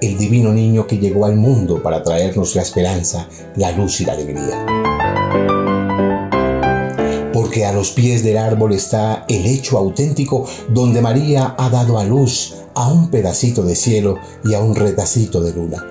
el 0.00 0.18
divino 0.18 0.52
niño 0.52 0.84
que 0.84 0.98
llegó 0.98 1.26
al 1.26 1.36
mundo 1.36 1.80
para 1.80 2.02
traernos 2.02 2.56
la 2.56 2.62
esperanza, 2.62 3.28
la 3.54 3.70
luz 3.70 4.00
y 4.00 4.04
la 4.04 4.14
alegría 4.14 4.99
porque 7.50 7.66
a 7.66 7.72
los 7.72 7.90
pies 7.90 8.22
del 8.22 8.38
árbol 8.38 8.72
está 8.72 9.24
el 9.28 9.44
hecho 9.44 9.76
auténtico 9.76 10.46
donde 10.68 11.02
María 11.02 11.56
ha 11.58 11.68
dado 11.68 11.98
a 11.98 12.04
luz 12.04 12.54
a 12.76 12.86
un 12.86 13.10
pedacito 13.10 13.64
de 13.64 13.74
cielo 13.74 14.18
y 14.44 14.54
a 14.54 14.60
un 14.60 14.76
retacito 14.76 15.40
de 15.40 15.52
luna. 15.52 15.84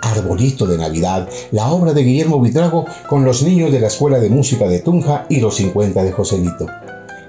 Arbolito 0.00 0.66
de 0.66 0.78
Navidad, 0.78 1.28
la 1.50 1.70
obra 1.70 1.92
de 1.92 2.02
Guillermo 2.02 2.40
Vidrago 2.40 2.86
con 3.06 3.22
los 3.22 3.42
niños 3.42 3.70
de 3.70 3.80
la 3.80 3.88
Escuela 3.88 4.18
de 4.18 4.30
Música 4.30 4.66
de 4.66 4.78
Tunja 4.78 5.26
y 5.28 5.40
los 5.40 5.56
50 5.56 6.04
de 6.04 6.12
Joselito. 6.12 6.66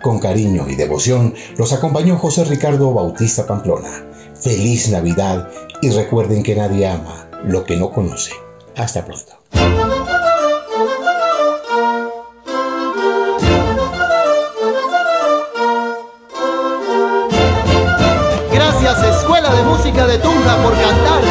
Con 0.01 0.19
cariño 0.19 0.65
y 0.69 0.75
devoción 0.75 1.33
los 1.57 1.73
acompañó 1.73 2.17
José 2.17 2.45
Ricardo 2.45 2.93
Bautista 2.93 3.45
Pamplona. 3.45 4.05
Feliz 4.39 4.87
Navidad 4.87 5.49
y 5.81 5.89
recuerden 5.89 6.43
que 6.43 6.55
nadie 6.55 6.87
ama 6.87 7.27
lo 7.43 7.65
que 7.65 7.75
no 7.75 7.91
conoce. 7.91 8.31
Hasta 8.77 9.03
pronto. 9.03 9.33
Escuela 19.85 20.07
de 20.07 20.17
Tunja 20.17 20.55
por 20.63 20.73
cantar. 20.73 21.21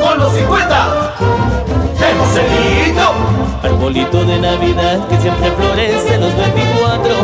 Con 0.00 0.18
los 0.18 0.32
50 0.32 1.14
de 2.00 2.14
Joselito. 2.18 3.12
Arbolito 3.62 4.24
de 4.24 4.38
Navidad 4.38 5.06
que 5.06 5.18
siempre 5.18 5.50
florece 5.50 6.18
los 6.18 6.34
24. 6.34 7.14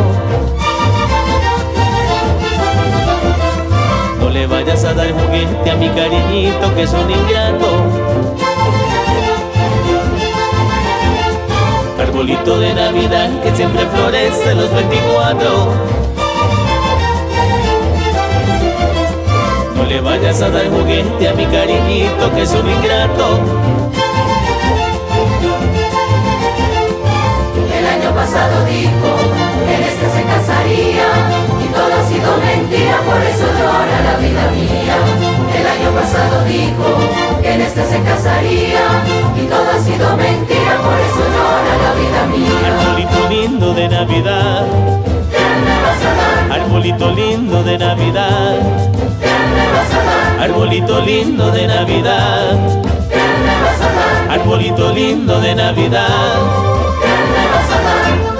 No 4.19 4.29
le 4.29 4.45
vayas 4.45 4.83
a 4.85 4.93
dar 4.93 5.11
juguete 5.13 5.71
a 5.71 5.75
mi 5.77 5.89
cariñito 5.89 6.75
que 6.75 6.83
es 6.83 6.93
un 6.93 7.09
ingrato. 7.09 7.67
Arbolito 11.99 12.59
de 12.59 12.73
Navidad 12.75 13.41
que 13.41 13.55
siempre 13.55 13.83
florece 13.87 14.53
los 14.53 14.71
24. 14.71 15.95
No 19.75 19.83
le 19.83 19.99
vayas 20.01 20.41
a 20.41 20.49
dar 20.49 20.69
juguete 20.69 21.27
a 21.27 21.33
mi 21.33 21.45
cariñito 21.45 22.33
que 22.33 22.41
es 22.43 22.51
un 22.53 22.69
ingrato. 22.69 23.39
El 27.77 27.85
año 27.85 28.15
pasado 28.15 28.65
dijo 28.65 29.09
que 29.65 29.75
en 29.75 29.83
este 29.83 30.05
se 30.15 30.23
casaría 30.23 31.07
y 31.63 31.67
todo 31.73 31.93
ha 31.93 32.03
sido 32.07 32.37
mentira, 32.37 32.97
por 33.05 33.21
eso 33.21 33.45
llora 33.59 33.97
la 34.07 34.15
vida 34.17 34.51
mía. 34.51 34.97
El 35.59 35.67
año 35.67 35.89
pasado 35.91 36.43
dijo 36.45 37.41
que 37.41 37.53
en 37.53 37.61
este 37.61 37.85
se 37.85 38.01
casaría 38.01 38.85
y 39.35 39.45
todo 39.47 39.69
ha 39.71 39.79
sido 39.79 40.15
mentira, 40.15 40.73
por 40.83 40.97
eso 41.07 41.21
llora 41.35 41.73
la 41.83 41.91
vida 41.99 42.21
mía. 42.31 42.79
Arbolito 42.79 43.29
lindo 43.29 43.73
de 43.73 43.87
Navidad. 43.89 44.65
Arbolito 46.51 47.11
lindo 47.11 47.63
de 47.63 47.77
Navidad. 47.77 48.59
Arbolito 50.39 51.01
lindo 51.01 51.51
de 51.51 51.67
Navidad. 51.67 52.57
Arbolito 54.29 54.91
lindo 54.91 55.39
de 55.39 55.55
Navidad. 55.55 56.39
¿Qué 57.01 57.07
me 57.07 57.47
vas 57.49 57.71
a 57.71 57.81
dar? 57.81 58.34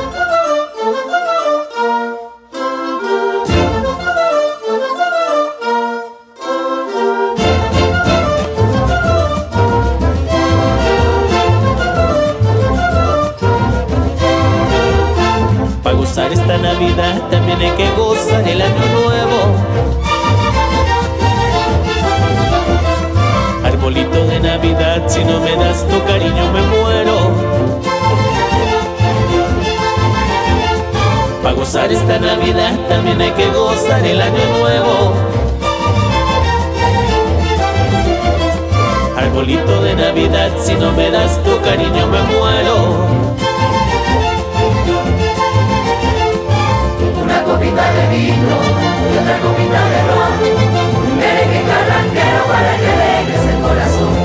Gozar 31.86 31.91
esta 31.91 32.20
Navidad 32.20 32.74
también 32.90 33.22
hay 33.22 33.32
que 33.32 33.48
gozar 33.52 34.03
el 34.06 34.22
año 34.22 34.45
nuevo. 34.60 35.14
Arbolito 39.18 39.84
de 39.84 39.95
Navidad, 39.95 40.52
si 40.60 40.74
no 40.76 40.91
me 40.94 41.12
das 41.12 41.41
tu 41.44 41.60
cariño 41.62 42.07
me 42.07 42.22
muero. 42.24 42.76
Una 47.24 47.44
copita 47.44 47.91
de 47.94 48.07
vino 48.16 48.57
y 49.12 49.18
otra 49.18 49.38
copita 49.40 49.82
de 49.91 49.99
ron. 50.07 50.34
Un 50.98 51.18
merengue 51.18 51.62
carranquero 51.70 52.41
para 52.48 52.78
que 52.78 52.88
alegres 52.95 53.44
el 53.53 53.62
corazón. 53.62 54.16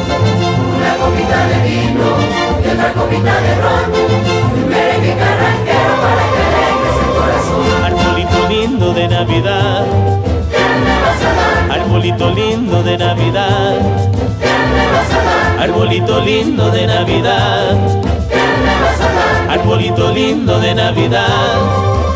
Una 0.76 0.92
copita 1.04 1.46
de 1.46 1.68
vino 1.68 2.08
y 2.64 2.68
otra 2.72 2.92
copita 2.92 3.40
de 3.40 3.54
ron. 3.60 4.39
Navidad, 9.20 9.84
arbolito 11.70 12.30
lindo 12.30 12.82
de 12.82 12.96
Navidad, 12.96 13.76
arbolito 15.58 16.20
lindo 16.20 16.70
de 16.70 16.86
Navidad, 16.86 17.76
arbolito 19.46 20.10
lindo 20.10 20.58
de 20.58 20.74
Navidad. 20.74 22.09